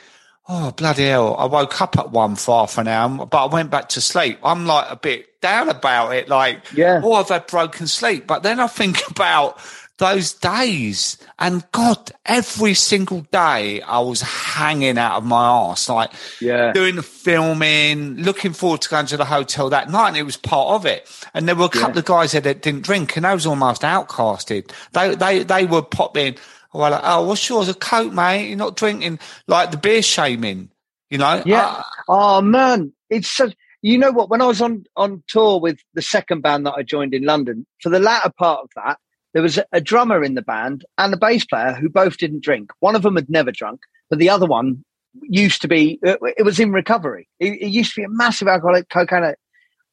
[0.52, 1.36] Oh, bloody hell.
[1.36, 4.40] I woke up at one for half an hour, but I went back to sleep.
[4.42, 6.28] I'm like a bit down about it.
[6.28, 7.00] Like, yeah.
[7.04, 8.26] oh, I've had broken sleep.
[8.26, 9.60] But then I think about
[9.98, 16.10] those days and God, every single day I was hanging out of my ass, like
[16.40, 16.72] yeah.
[16.72, 20.08] doing the filming, looking forward to going to the hotel that night.
[20.08, 21.08] And it was part of it.
[21.32, 22.00] And there were a couple yeah.
[22.00, 24.72] of guys there that didn't drink and I was almost outcasted.
[24.94, 26.38] They, they, they were popping
[26.72, 27.68] well, like, oh, what's yours?
[27.68, 28.48] A Coke, mate?
[28.48, 30.70] You're not drinking like the beer shaming,
[31.08, 31.42] you know?
[31.44, 31.66] Yeah.
[31.66, 33.54] Uh, oh man, it's such.
[33.82, 34.28] You know what?
[34.28, 37.66] When I was on on tour with the second band that I joined in London,
[37.80, 38.98] for the latter part of that,
[39.32, 42.70] there was a, drummer in the band and a bass player who both didn't drink.
[42.80, 44.84] One of them had never drunk, but the other one
[45.22, 45.98] used to be.
[46.02, 47.28] It, it was in recovery.
[47.40, 49.34] It, it used to be a massive alcoholic, cocaine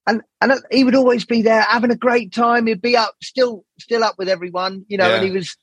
[0.08, 2.66] and and he would always be there having a great time.
[2.66, 5.08] He'd be up, still still up with everyone, you know.
[5.08, 5.16] Yeah.
[5.16, 5.56] And he was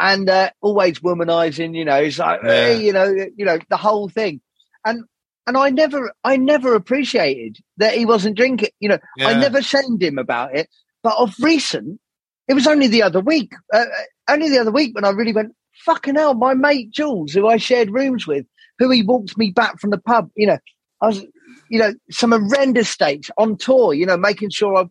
[0.00, 1.76] and uh, always womanizing.
[1.76, 2.50] You know, he's like, yeah.
[2.50, 4.40] hey, you know, you know, the whole thing,
[4.84, 5.04] and
[5.46, 8.70] and I never, I never appreciated that he wasn't drinking.
[8.80, 9.28] You know, yeah.
[9.28, 10.68] I never shamed him about it.
[11.02, 12.00] But of recent,
[12.48, 15.32] it was only the other week, uh, uh, only the other week when I really
[15.32, 18.44] went, fucking hell, my mate Jules, who I shared rooms with,
[18.78, 20.30] who he walked me back from the pub.
[20.36, 20.58] You know,
[21.00, 21.24] I was,
[21.68, 23.94] you know, some horrendous states on tour.
[23.94, 24.84] You know, making sure I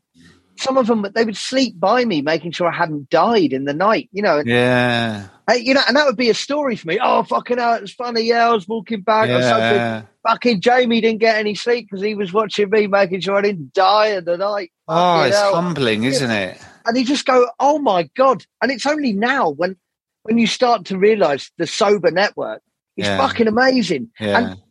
[0.59, 3.73] some of them they would sleep by me, making sure I hadn't died in the
[3.73, 4.09] night.
[4.11, 6.99] You know, yeah, you know, and that would be a story for me.
[7.01, 8.21] Oh, fucking hell, it was funny.
[8.21, 9.29] Yeah, I was walking back.
[9.29, 10.03] Yeah.
[10.27, 13.73] fucking Jamie didn't get any sleep because he was watching me, making sure I didn't
[13.73, 14.71] die in the night.
[14.87, 15.55] Oh, it's hell.
[15.55, 16.59] humbling, isn't it?
[16.85, 18.45] And you just go, oh my god!
[18.61, 19.77] And it's only now when
[20.23, 22.61] when you start to realise the sober network
[22.97, 23.17] is yeah.
[23.17, 24.09] fucking amazing.
[24.19, 24.37] Yeah.
[24.37, 24.61] And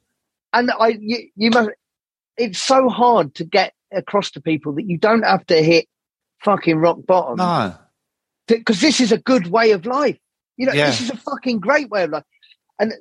[0.52, 1.70] and I, you, you must.
[2.36, 5.86] It's so hard to get across to people that you don't have to hit
[6.44, 7.36] fucking rock bottom.
[7.36, 7.74] No.
[8.46, 10.18] Because this is a good way of life.
[10.56, 10.86] You know, yeah.
[10.86, 12.24] this is a fucking great way of life.
[12.78, 12.92] And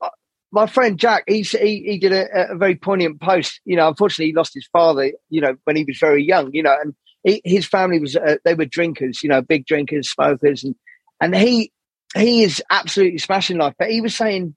[0.00, 0.08] uh,
[0.50, 3.60] my friend Jack, he, he did a, a, very poignant post.
[3.64, 6.62] You know, unfortunately, he lost his father, you know, when he was very young, you
[6.62, 10.64] know, and he, his family was, uh, they were drinkers, you know, big drinkers, smokers.
[10.64, 10.74] And,
[11.20, 11.72] and he,
[12.14, 13.74] he is absolutely smashing life.
[13.78, 14.54] But he was saying,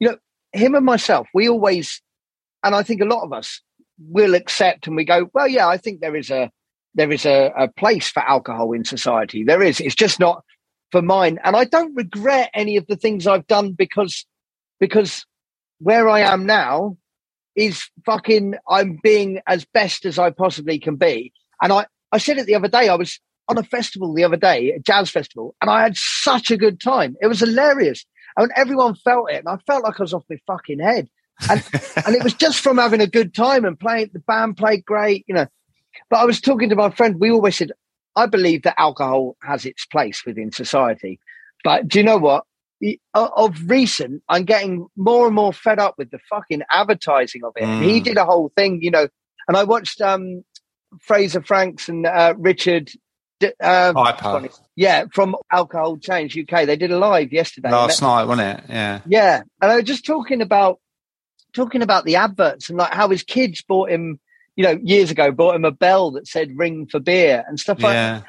[0.00, 0.16] you know,
[0.52, 2.02] him and myself, we always,
[2.62, 3.62] and I think a lot of us,
[4.00, 6.50] will accept and we go, well, yeah, I think there is a
[6.94, 9.44] there is a, a place for alcohol in society.
[9.44, 9.80] There is.
[9.80, 10.42] It's just not
[10.90, 11.38] for mine.
[11.44, 14.26] And I don't regret any of the things I've done because
[14.80, 15.24] because
[15.78, 16.96] where I am now
[17.54, 21.32] is fucking I'm being as best as I possibly can be.
[21.62, 24.36] And I, I said it the other day, I was on a festival the other
[24.36, 27.16] day, a jazz festival, and I had such a good time.
[27.20, 28.04] It was hilarious.
[28.36, 31.08] And everyone felt it, and I felt like I was off my fucking head
[31.48, 31.64] and
[32.06, 34.10] and it was just from having a good time and playing.
[34.12, 35.46] The band played great, you know.
[36.08, 37.20] But I was talking to my friend.
[37.20, 37.72] We always said,
[38.16, 41.20] I believe that alcohol has its place within society.
[41.62, 42.44] But do you know what?
[43.14, 47.64] Of recent, I'm getting more and more fed up with the fucking advertising of it.
[47.64, 47.82] Mm.
[47.82, 49.06] He did a whole thing, you know,
[49.46, 50.44] and I watched um,
[50.98, 52.90] Fraser Franks and uh, Richard
[53.60, 56.66] uh, yeah, from Alcohol Change UK.
[56.66, 57.70] They did a live yesterday.
[57.70, 58.64] Last night, wasn't it?
[58.68, 59.00] Yeah.
[59.06, 59.42] Yeah.
[59.60, 60.78] And I was just talking about
[61.52, 64.18] talking about the adverts and like how his kids bought him,
[64.56, 67.80] you know, years ago, bought him a bell that said ring for beer and stuff
[67.80, 68.18] like yeah.
[68.18, 68.26] that.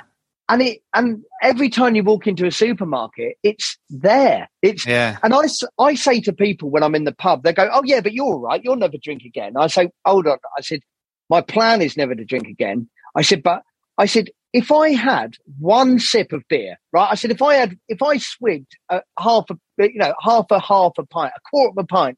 [0.49, 4.49] And it, and every time you walk into a supermarket, it's there.
[4.61, 5.17] It's, yeah.
[5.23, 5.43] and I,
[5.79, 8.25] I say to people when I'm in the pub, they go, Oh yeah, but you're
[8.25, 8.61] all right.
[8.61, 9.53] You'll never drink again.
[9.55, 10.39] I say, hold on.
[10.57, 10.81] I said,
[11.29, 12.89] my plan is never to drink again.
[13.15, 13.63] I said, but
[13.97, 17.07] I said, if I had one sip of beer, right?
[17.09, 20.59] I said, if I had, if I swigged a half a, you know, half a
[20.59, 22.17] half a pint, a quarter of a pint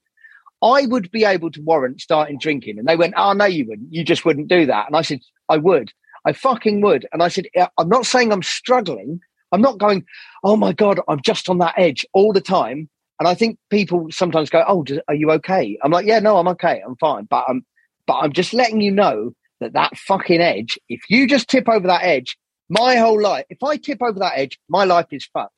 [0.64, 2.80] I would be able to warrant starting drinking.
[2.80, 3.94] And they went, Oh, no, you wouldn't.
[3.94, 4.88] You just wouldn't do that.
[4.88, 5.92] And I said, I would.
[6.26, 7.06] I fucking would.
[7.12, 7.48] And I said,
[7.78, 9.20] I'm not saying I'm struggling.
[9.52, 10.06] I'm not going,
[10.44, 12.90] Oh my God, I'm just on that edge all the time.
[13.20, 15.78] And I think people sometimes go, Oh, are you okay?
[15.84, 16.82] I'm like, Yeah, no, I'm okay.
[16.86, 17.26] I'm fine.
[17.26, 17.66] But I'm,
[18.08, 21.88] but I'm just letting you know that that fucking edge, if you just tip over
[21.88, 22.38] that edge,
[22.70, 25.54] my whole life, if I tip over that edge, my life is fucked.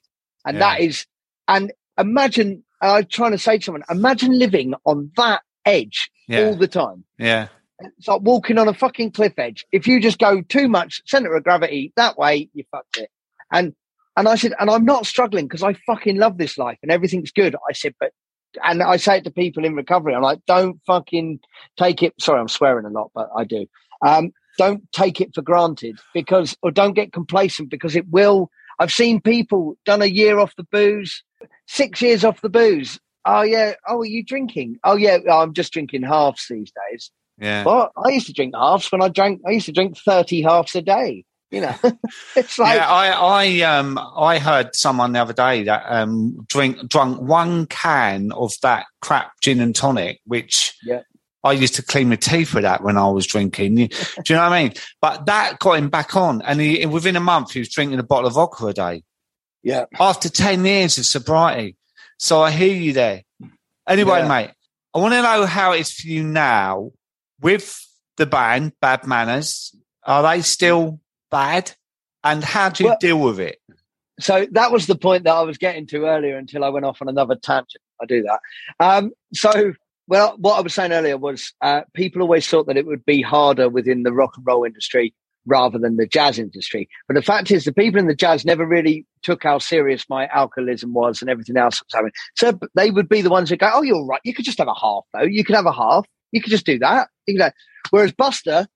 [0.46, 0.60] And yeah.
[0.60, 1.06] that is,
[1.48, 6.46] and imagine I'm trying to say to someone, imagine living on that edge yeah.
[6.46, 7.04] all the time.
[7.18, 7.48] Yeah.
[7.80, 9.66] It's like walking on a fucking cliff edge.
[9.72, 13.10] If you just go too much center of gravity that way, you fucked it.
[13.52, 13.74] And
[14.18, 17.32] and I said, and I'm not struggling because I fucking love this life and everything's
[17.32, 17.54] good.
[17.70, 18.12] I said, but
[18.64, 21.40] and I say it to people in recovery, I'm like, don't fucking
[21.78, 22.14] take it.
[22.20, 23.68] Sorry, I'm swearing a lot, but I do.
[24.02, 28.50] Um, don't take it for granted because, or don't get complacent because it will.
[28.80, 31.24] I've seen people done a year off the booze,
[31.68, 33.00] six years off the booze.
[33.26, 33.74] Oh yeah.
[33.88, 34.78] Oh, are you drinking?
[34.84, 35.18] Oh yeah.
[35.32, 37.12] I'm just drinking halves these days.
[37.40, 37.66] Yeah.
[37.66, 39.42] Well, I used to drink halves when I drank.
[39.46, 41.26] I used to drink thirty halves a day.
[41.52, 41.76] You know,
[42.36, 42.90] it's like yeah.
[42.90, 48.32] I I um I heard someone the other day that um drink drunk one can
[48.32, 51.02] of that crap gin and tonic, which Yeah.
[51.46, 53.76] I used to clean my teeth with that when I was drinking.
[53.76, 53.88] Do you
[54.36, 54.74] know what I mean?
[55.00, 58.04] But that got him back on, and he, within a month he was drinking a
[58.04, 59.04] bottle of vodka a day
[59.62, 61.78] yeah, after 10 years of sobriety.
[62.18, 63.22] So I hear you there.
[63.88, 64.28] Anyway, Yeah.
[64.28, 64.52] mate,
[64.94, 66.92] I want to know how it is for you now
[67.42, 67.80] with
[68.18, 69.76] the band, Bad Manners.
[70.04, 71.72] Are they still bad?
[72.24, 73.60] And how do you Well- deal with it?
[74.20, 77.02] so that was the point that I was getting to earlier until I went off
[77.02, 77.84] on another tangent.
[78.02, 78.40] I do that.
[78.80, 79.74] Um, so,
[80.08, 83.22] well, what I was saying earlier was uh, people always thought that it would be
[83.22, 85.14] harder within the rock and roll industry
[85.48, 86.90] rather than the jazz industry.
[87.08, 90.28] But the fact is, the people in the jazz never really took how serious my
[90.28, 92.14] alcoholism was and everything else that was happening.
[92.36, 94.22] So they would be the ones who go, "Oh, you're right.
[94.24, 95.24] You could just have a half, though.
[95.24, 96.06] You could have a half.
[96.32, 97.52] You could just do that." You know.
[97.92, 98.68] Whereas Buster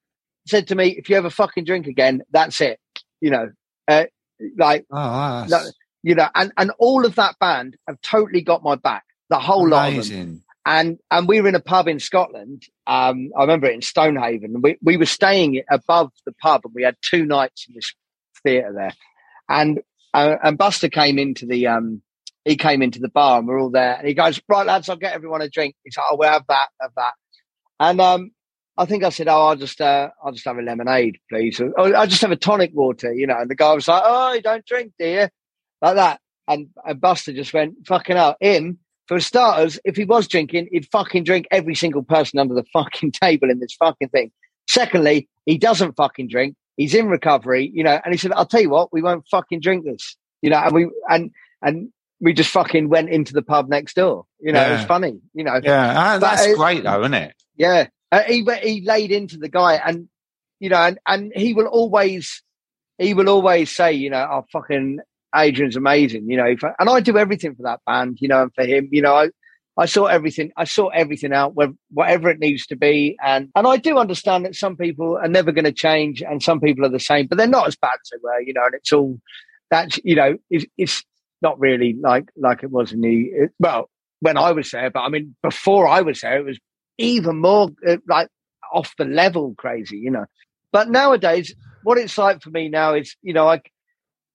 [0.47, 2.79] said to me, "If you ever fucking drink again, that's it."
[3.21, 3.49] You know,
[3.87, 4.05] uh,
[4.57, 5.63] like Oh, no,
[6.03, 9.67] you know, and, and all of that band have totally got my back, the whole
[9.67, 10.43] lot of them.
[10.65, 12.63] And and we were in a pub in Scotland.
[12.85, 14.61] Um, I remember it in Stonehaven.
[14.61, 17.93] We we were staying above the pub, and we had two nights in this
[18.43, 18.93] theatre there.
[19.47, 19.79] And
[20.13, 22.01] uh, and Buster came into the um,
[22.45, 23.95] he came into the bar, and we're all there.
[23.95, 26.45] And he goes, "Right, lads, I'll get everyone a drink." He's like, "Oh, we'll have
[26.49, 27.13] that, have that."
[27.79, 28.31] And um,
[28.77, 31.59] I think I said, "Oh, I'll just uh, I'll just have a lemonade, please.
[31.59, 33.37] Or, "Oh, I'll just have a tonic water," you know.
[33.39, 35.27] And the guy was like, "Oh, you don't drink, do you?"
[35.81, 36.19] Like that.
[36.47, 38.79] And, and Buster just went, "Fucking out him."
[39.09, 43.11] For starters, if he was drinking, he'd fucking drink every single person under the fucking
[43.23, 44.31] table in this fucking thing.
[44.67, 46.55] Secondly, he doesn't fucking drink.
[46.77, 47.99] He's in recovery, you know.
[48.05, 50.57] And he said, "I'll tell you what, we won't fucking drink this," you know.
[50.57, 51.31] And we and
[51.63, 51.89] and
[52.21, 54.25] we just fucking went into the pub next door.
[54.39, 55.59] You know, it was funny, you know.
[55.61, 57.33] Yeah, ah, that's it- great though, isn't it?
[57.57, 60.07] Yeah, uh, he he laid into the guy, and
[60.59, 62.43] you know, and and he will always
[62.99, 64.99] he will always say, you know, oh fucking
[65.35, 68.63] Adrian's amazing, you know, and I do everything for that band, you know, and for
[68.65, 69.29] him, you know, I
[69.77, 73.67] I sort everything, I sort everything out, wh- whatever it needs to be, and and
[73.67, 76.89] I do understand that some people are never going to change, and some people are
[76.89, 79.19] the same, but they're not as bad as they were, you know, and it's all
[79.71, 81.03] that you know, it's, it's
[81.41, 83.89] not really like like it was in the it, well
[84.21, 86.59] when I was there, but I mean before I was there, it was
[86.97, 88.27] even more uh, like
[88.73, 90.25] off the level crazy, you know.
[90.71, 93.71] But nowadays, what it's like for me now is, you know, like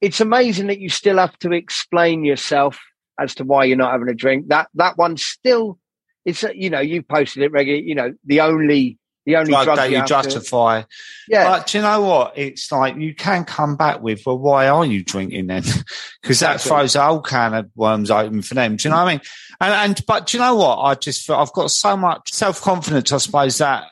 [0.05, 2.79] it's amazing that you still have to explain yourself
[3.19, 4.49] as to why you're not having a drink.
[4.49, 5.79] That that one still,
[6.25, 7.87] it's uh, you know, you posted it regularly.
[7.87, 10.83] You know, the only the only Drug drug that you have to- justify.
[11.29, 12.37] yeah, But you know what?
[12.37, 15.63] It's like you can come back with, well, why are you drinking then?
[16.21, 16.69] Because that Exactly.
[16.69, 18.77] throws a whole can of worms open for them.
[18.77, 19.21] Do you know what I mean?
[19.61, 20.77] And, and but do you know what?
[20.77, 23.85] I just feel I've got so much self confidence, I suppose, that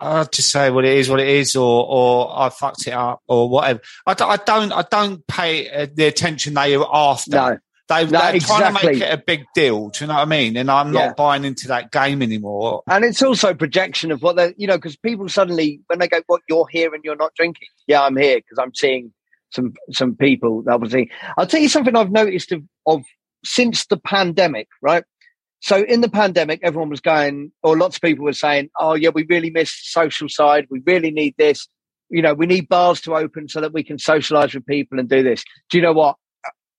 [0.00, 3.22] I just say what it is, what it is, or or I fucked it up,
[3.26, 3.80] or whatever.
[4.06, 7.30] I, don't- I don't, I don't pay uh, the attention they are after.
[7.30, 9.88] no, They, No, they're trying to make it a big deal.
[9.90, 10.56] Do you know what I mean?
[10.56, 11.12] And I'm not Yeah.
[11.16, 12.82] buying into that game anymore.
[12.88, 16.20] and it's also projection of what they, you know, because people suddenly when they go,
[16.26, 19.12] "What you're here and you're not drinking?" Yeah, I'm here because I'm seeing
[19.50, 20.64] some some people.
[20.68, 23.02] Obviously, I'll tell you something I've noticed of, of
[23.44, 25.04] since the pandemic, right?
[25.60, 29.10] So in the pandemic, everyone was going, or lots of people were saying, "Oh yeah,
[29.10, 30.66] we really miss social side.
[30.70, 31.66] We really need this.
[32.08, 35.08] You know, we need bars to open so that we can socialize with people and
[35.08, 36.16] do this." Do you know what?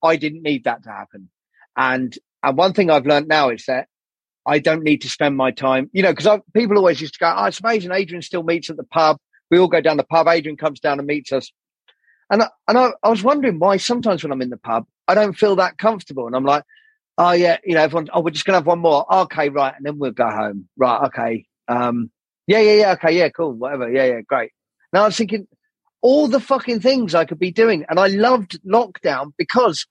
[0.03, 1.29] I didn't need that to happen.
[1.75, 3.87] And and one thing I've learned now is that
[4.45, 7.33] I don't need to spend my time, you know, because people always used to go,
[7.35, 7.91] "Oh, it's amazing.
[7.91, 9.17] Adrian still meets at the pub.
[9.49, 10.27] We all go down the pub.
[10.27, 11.51] Adrian comes down and meets us."
[12.29, 15.33] And and I, I was wondering why sometimes when I'm in the pub, I don't
[15.37, 16.63] feel that comfortable, and I'm like,
[17.17, 18.09] "Oh yeah, you know, everyone.
[18.13, 19.11] Oh, we're just gonna have one more.
[19.11, 20.67] Okay, right, and then we'll go home.
[20.77, 21.45] Right, okay.
[21.67, 22.11] Um,
[22.47, 22.91] yeah, yeah, yeah.
[22.93, 23.91] Okay, yeah, cool, whatever.
[23.91, 24.51] Yeah, yeah, great."
[24.93, 25.47] Now I was thinking
[26.01, 29.85] all the fucking things I could be doing, and I loved lockdown because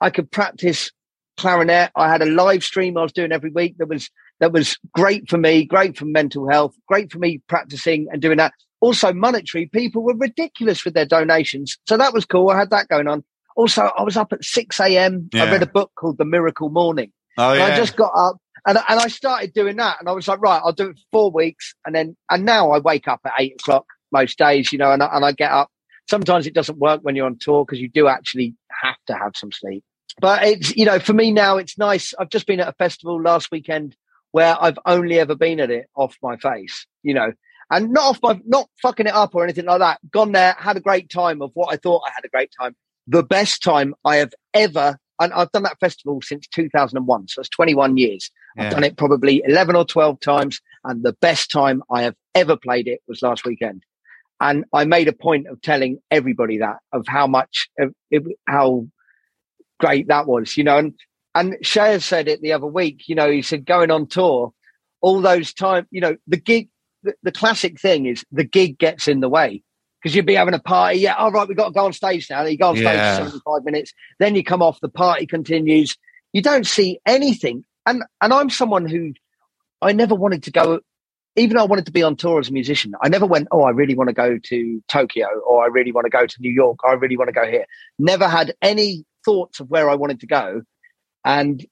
[0.00, 0.90] I could practice
[1.36, 1.90] clarinet.
[1.96, 4.10] I had a live stream I was doing every week that was
[4.40, 8.38] that was great for me, great for mental health, great for me practicing and doing
[8.38, 8.52] that.
[8.80, 12.50] Also, monetary people were ridiculous with their donations, so that was cool.
[12.50, 13.22] I had that going on.
[13.56, 15.28] Also, I was up at six a.m.
[15.34, 17.12] I read a book called The Miracle Morning.
[17.38, 17.64] Oh yeah.
[17.64, 18.36] I just got up
[18.66, 19.96] and, and I started doing that.
[20.00, 21.74] And I was like, right, I'll do it for four weeks.
[21.86, 25.02] And then, and now I wake up at eight o'clock most days, you know, and
[25.02, 25.70] I, and I get up.
[26.10, 29.32] Sometimes it doesn't work when you're on tour because you do actually have to have
[29.36, 29.84] some sleep.
[30.20, 32.12] But it's, you know, for me now, it's nice.
[32.18, 33.96] I've just been at a festival last weekend
[34.32, 37.32] where I've only ever been at it off my face, you know,
[37.70, 40.00] and not off my, not fucking it up or anything like that.
[40.10, 42.76] Gone there, had a great time of what I thought I had a great time.
[43.12, 47.28] The best time I have ever, and I've done that festival since 2001.
[47.28, 48.30] So it's 21 years.
[48.56, 48.64] Yeah.
[48.64, 50.60] I've done it probably 11 or 12 times.
[50.84, 53.82] And the best time I have ever played it was last weekend.
[54.40, 58.86] and I made a point of telling everybody that of how much of it, how
[59.78, 60.78] great that was, you know.
[60.78, 60.94] And
[61.34, 63.08] and Shea said it the other week.
[63.08, 64.52] You know, he said going on tour,
[65.00, 66.68] all those time, you know, the gig.
[67.04, 69.64] The, the classic thing is the gig gets in the way
[70.02, 70.98] because you'd be having a party.
[70.98, 72.42] Yeah, all right, we've got to go on stage now.
[72.44, 73.18] You go on stage yeah.
[73.18, 75.96] for 75 minutes, then you come off, the party continues.
[76.32, 77.64] You don't see anything.
[77.86, 79.12] And and I'm someone who
[79.80, 80.80] I never wanted to go
[81.36, 83.62] even though I wanted to be on tour as a musician, I never went, oh,
[83.62, 86.50] I really want to go to Tokyo or I really want to go to New
[86.50, 87.64] York or I really want to go here.
[87.98, 90.62] Never had any thoughts of where I wanted to go.
[91.24, 91.64] And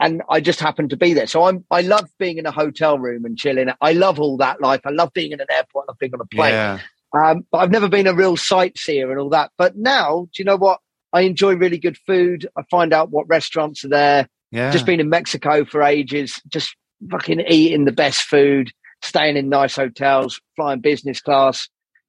[0.00, 1.26] and I just happened to be there.
[1.26, 3.68] So I'm I love being in a hotel room and chilling.
[3.80, 4.82] I love all that life.
[4.84, 6.52] I love being in an airport, I love being on a plane.
[6.52, 6.80] Yeah.
[7.12, 9.50] Um, but I've never been a real sightseer and all that.
[9.56, 10.80] But now, do you know what?
[11.12, 12.46] I enjoy really good food.
[12.56, 14.28] I find out what restaurants are there.
[14.50, 14.70] Yeah.
[14.70, 16.76] Just been in Mexico for ages, just
[17.10, 18.70] fucking eating the best food
[19.02, 21.68] staying in nice hotels, flying business class,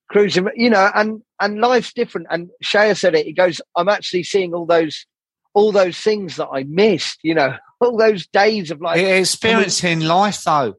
[0.10, 2.28] cruising, you know, and, and life's different.
[2.30, 5.06] And Shea said it, he goes, I'm actually seeing all those,
[5.54, 10.44] all those things that I missed, you know, all those days of like experiencing life
[10.44, 10.76] though,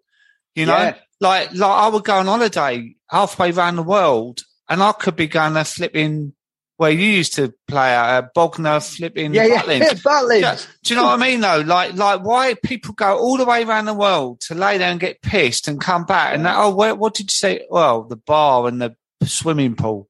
[0.55, 0.95] you know, yeah.
[1.21, 5.27] Like, like I would go on holiday halfway around the world and I could be
[5.27, 6.35] going to flipping
[6.77, 9.63] where you used to play at uh, Bognor flipping yeah, yeah,
[10.31, 10.57] Yeah.
[10.83, 11.61] Do you know what I mean though?
[11.61, 14.99] Like, like why people go all the way around the world to lay there and
[14.99, 17.67] get pissed and come back and that, oh, where, what did you say?
[17.69, 18.97] Well, the bar and the
[19.27, 20.09] swimming pool.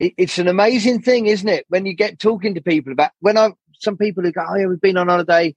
[0.00, 1.64] It's an amazing thing, isn't it?
[1.68, 4.66] When you get talking to people about when I some people who go, oh yeah,
[4.66, 5.54] we've been on holiday.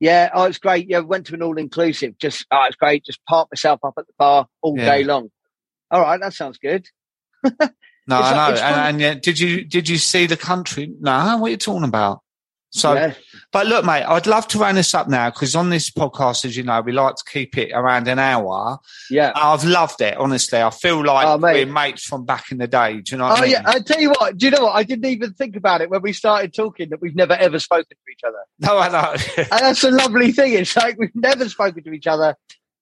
[0.00, 0.88] Yeah, oh, it's great.
[0.88, 2.18] Yeah, went to an all inclusive.
[2.18, 3.04] Just, oh, it's great.
[3.04, 4.84] Just park myself up at the bar all yeah.
[4.84, 5.30] day long.
[5.90, 6.86] All right, that sounds good.
[8.08, 8.60] No, I know.
[8.60, 10.90] And, and, did you did you see the country?
[10.98, 12.22] No, what are you talking about?
[12.70, 13.14] So, yeah.
[13.50, 16.54] but look, mate, I'd love to round this up now because on this podcast, as
[16.54, 18.78] you know, we like to keep it around an hour.
[19.10, 20.18] Yeah, I've loved it.
[20.18, 23.00] Honestly, I feel like oh, we're mates from back in the day.
[23.00, 23.24] Do you know?
[23.24, 23.50] oh I mean?
[23.52, 24.36] yeah, I tell you what.
[24.36, 24.76] Do you know what?
[24.76, 27.88] I didn't even think about it when we started talking that we've never ever spoken
[27.88, 28.38] to each other.
[28.58, 29.14] No, I know.
[29.38, 30.52] and that's a lovely thing.
[30.52, 32.36] It's like we've never spoken to each other,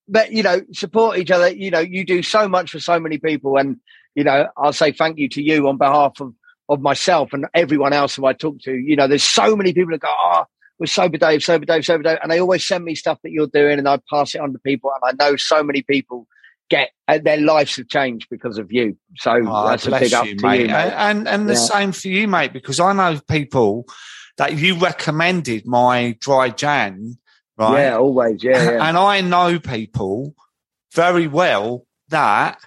[0.09, 1.49] but you know, support each other.
[1.49, 3.79] You know, you do so much for so many people, and
[4.17, 6.35] you know, I'll say thank you to you on behalf of,
[6.69, 8.75] of myself and everyone else who I talk to.
[8.75, 10.45] You know, there's so many people that go, oh,
[10.79, 12.19] we're Sober Dave, Sober Dave, Sober Dave.
[12.23, 14.59] And they always send me stuff that you're doing and I pass it on to
[14.59, 14.91] people.
[15.03, 16.27] And I know so many people
[16.69, 18.97] get uh, their lives have changed because of you.
[19.19, 20.61] So oh, that's a big up you, to mate.
[20.63, 20.67] you.
[20.67, 20.93] Mate.
[20.97, 21.59] And, and the yeah.
[21.59, 23.87] same for you, mate, because I know people
[24.37, 27.17] that you recommended my dry Jan,
[27.57, 27.83] right?
[27.83, 28.43] Yeah, always.
[28.43, 28.71] Yeah, yeah.
[28.89, 30.35] And I know people
[30.93, 32.59] very well that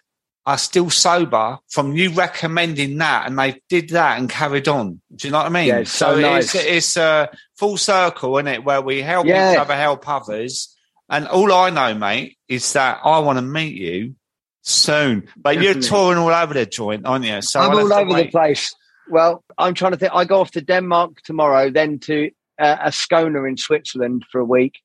[0.50, 5.00] are still sober from you recommending that and they did that and carried on.
[5.16, 5.68] Do you know what I mean?
[5.68, 6.56] Yeah, so, so nice.
[6.56, 8.64] it's, it's a full circle, isn't it?
[8.64, 9.54] Where we help yeah.
[9.54, 10.76] each other, help others.
[11.08, 14.16] And all I know, mate, is that I want to meet you
[14.64, 15.28] soon.
[15.38, 15.66] But Definitely.
[15.66, 17.44] you're touring all over the joint, aren't you?
[17.44, 18.74] So I'm all over the place.
[19.08, 20.14] Well, I'm trying to think.
[20.16, 24.80] I go off to Denmark tomorrow, then to uh, Ascona in Switzerland for a week,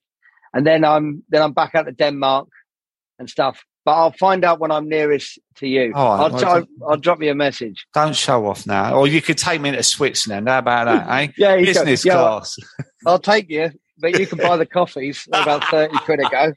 [0.53, 2.49] and then I'm then I'm back out to Denmark
[3.19, 5.93] and stuff but I'll find out when I'm nearest to you.
[5.95, 7.87] Oh, I'll, I'll, I'll, drop you a message.
[7.93, 8.95] Don't show off now.
[8.95, 10.49] Or you could take me to Switzerland.
[10.49, 11.29] How about that, eh?
[11.39, 12.57] yeah, business yeah, class.
[13.07, 15.29] I'll take you, but you can buy the coffees.
[15.31, 16.53] They're about 30 quid a go.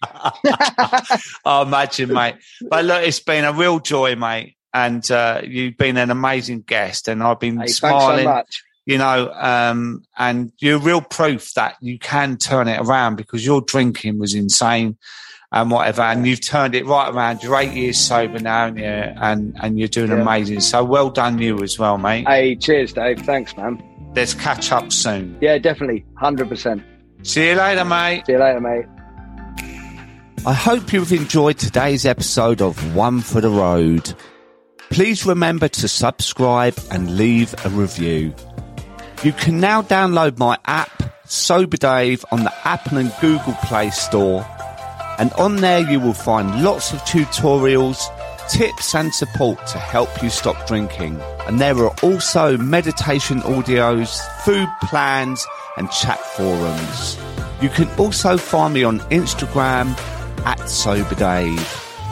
[1.46, 2.36] oh, imagine, mate.
[2.62, 4.56] But look, it's been a real joy, mate.
[4.74, 8.26] And uh, you've been an amazing guest, and I've been hey, smiling.
[8.26, 8.44] So
[8.86, 13.60] you know, um, and you're real proof that you can turn it around because your
[13.62, 14.98] drinking was insane
[15.52, 16.02] and whatever.
[16.02, 17.44] And you've turned it right around.
[17.44, 20.22] You're eight years sober now, and yeah, and and you're doing yeah.
[20.22, 20.60] amazing.
[20.62, 22.28] So well done, you as well, mate.
[22.28, 23.20] Hey, cheers, Dave.
[23.22, 23.82] Thanks, man.
[24.16, 25.38] Let's catch up soon.
[25.42, 26.84] Yeah, definitely, hundred percent.
[27.24, 28.26] See you later, mate.
[28.26, 28.86] See you later, mate.
[30.46, 34.14] I hope you've enjoyed today's episode of One for the Road.
[34.92, 38.34] Please remember to subscribe and leave a review.
[39.24, 44.46] You can now download my app, Sober Dave, on the Apple and Google Play Store
[45.20, 48.02] and on there you will find lots of tutorials,
[48.50, 51.20] tips and support to help you stop drinking.
[51.48, 55.46] And there are also meditation audios, food plans
[55.78, 57.18] and chat forums.
[57.62, 59.98] You can also find me on Instagram
[60.46, 61.58] at SoberDave.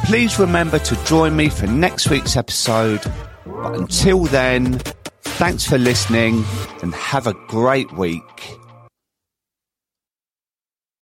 [0.06, 3.02] Please remember to join me for next week's episode.
[3.46, 4.80] But until then,
[5.24, 6.44] thanks for listening
[6.82, 8.58] and have a great week.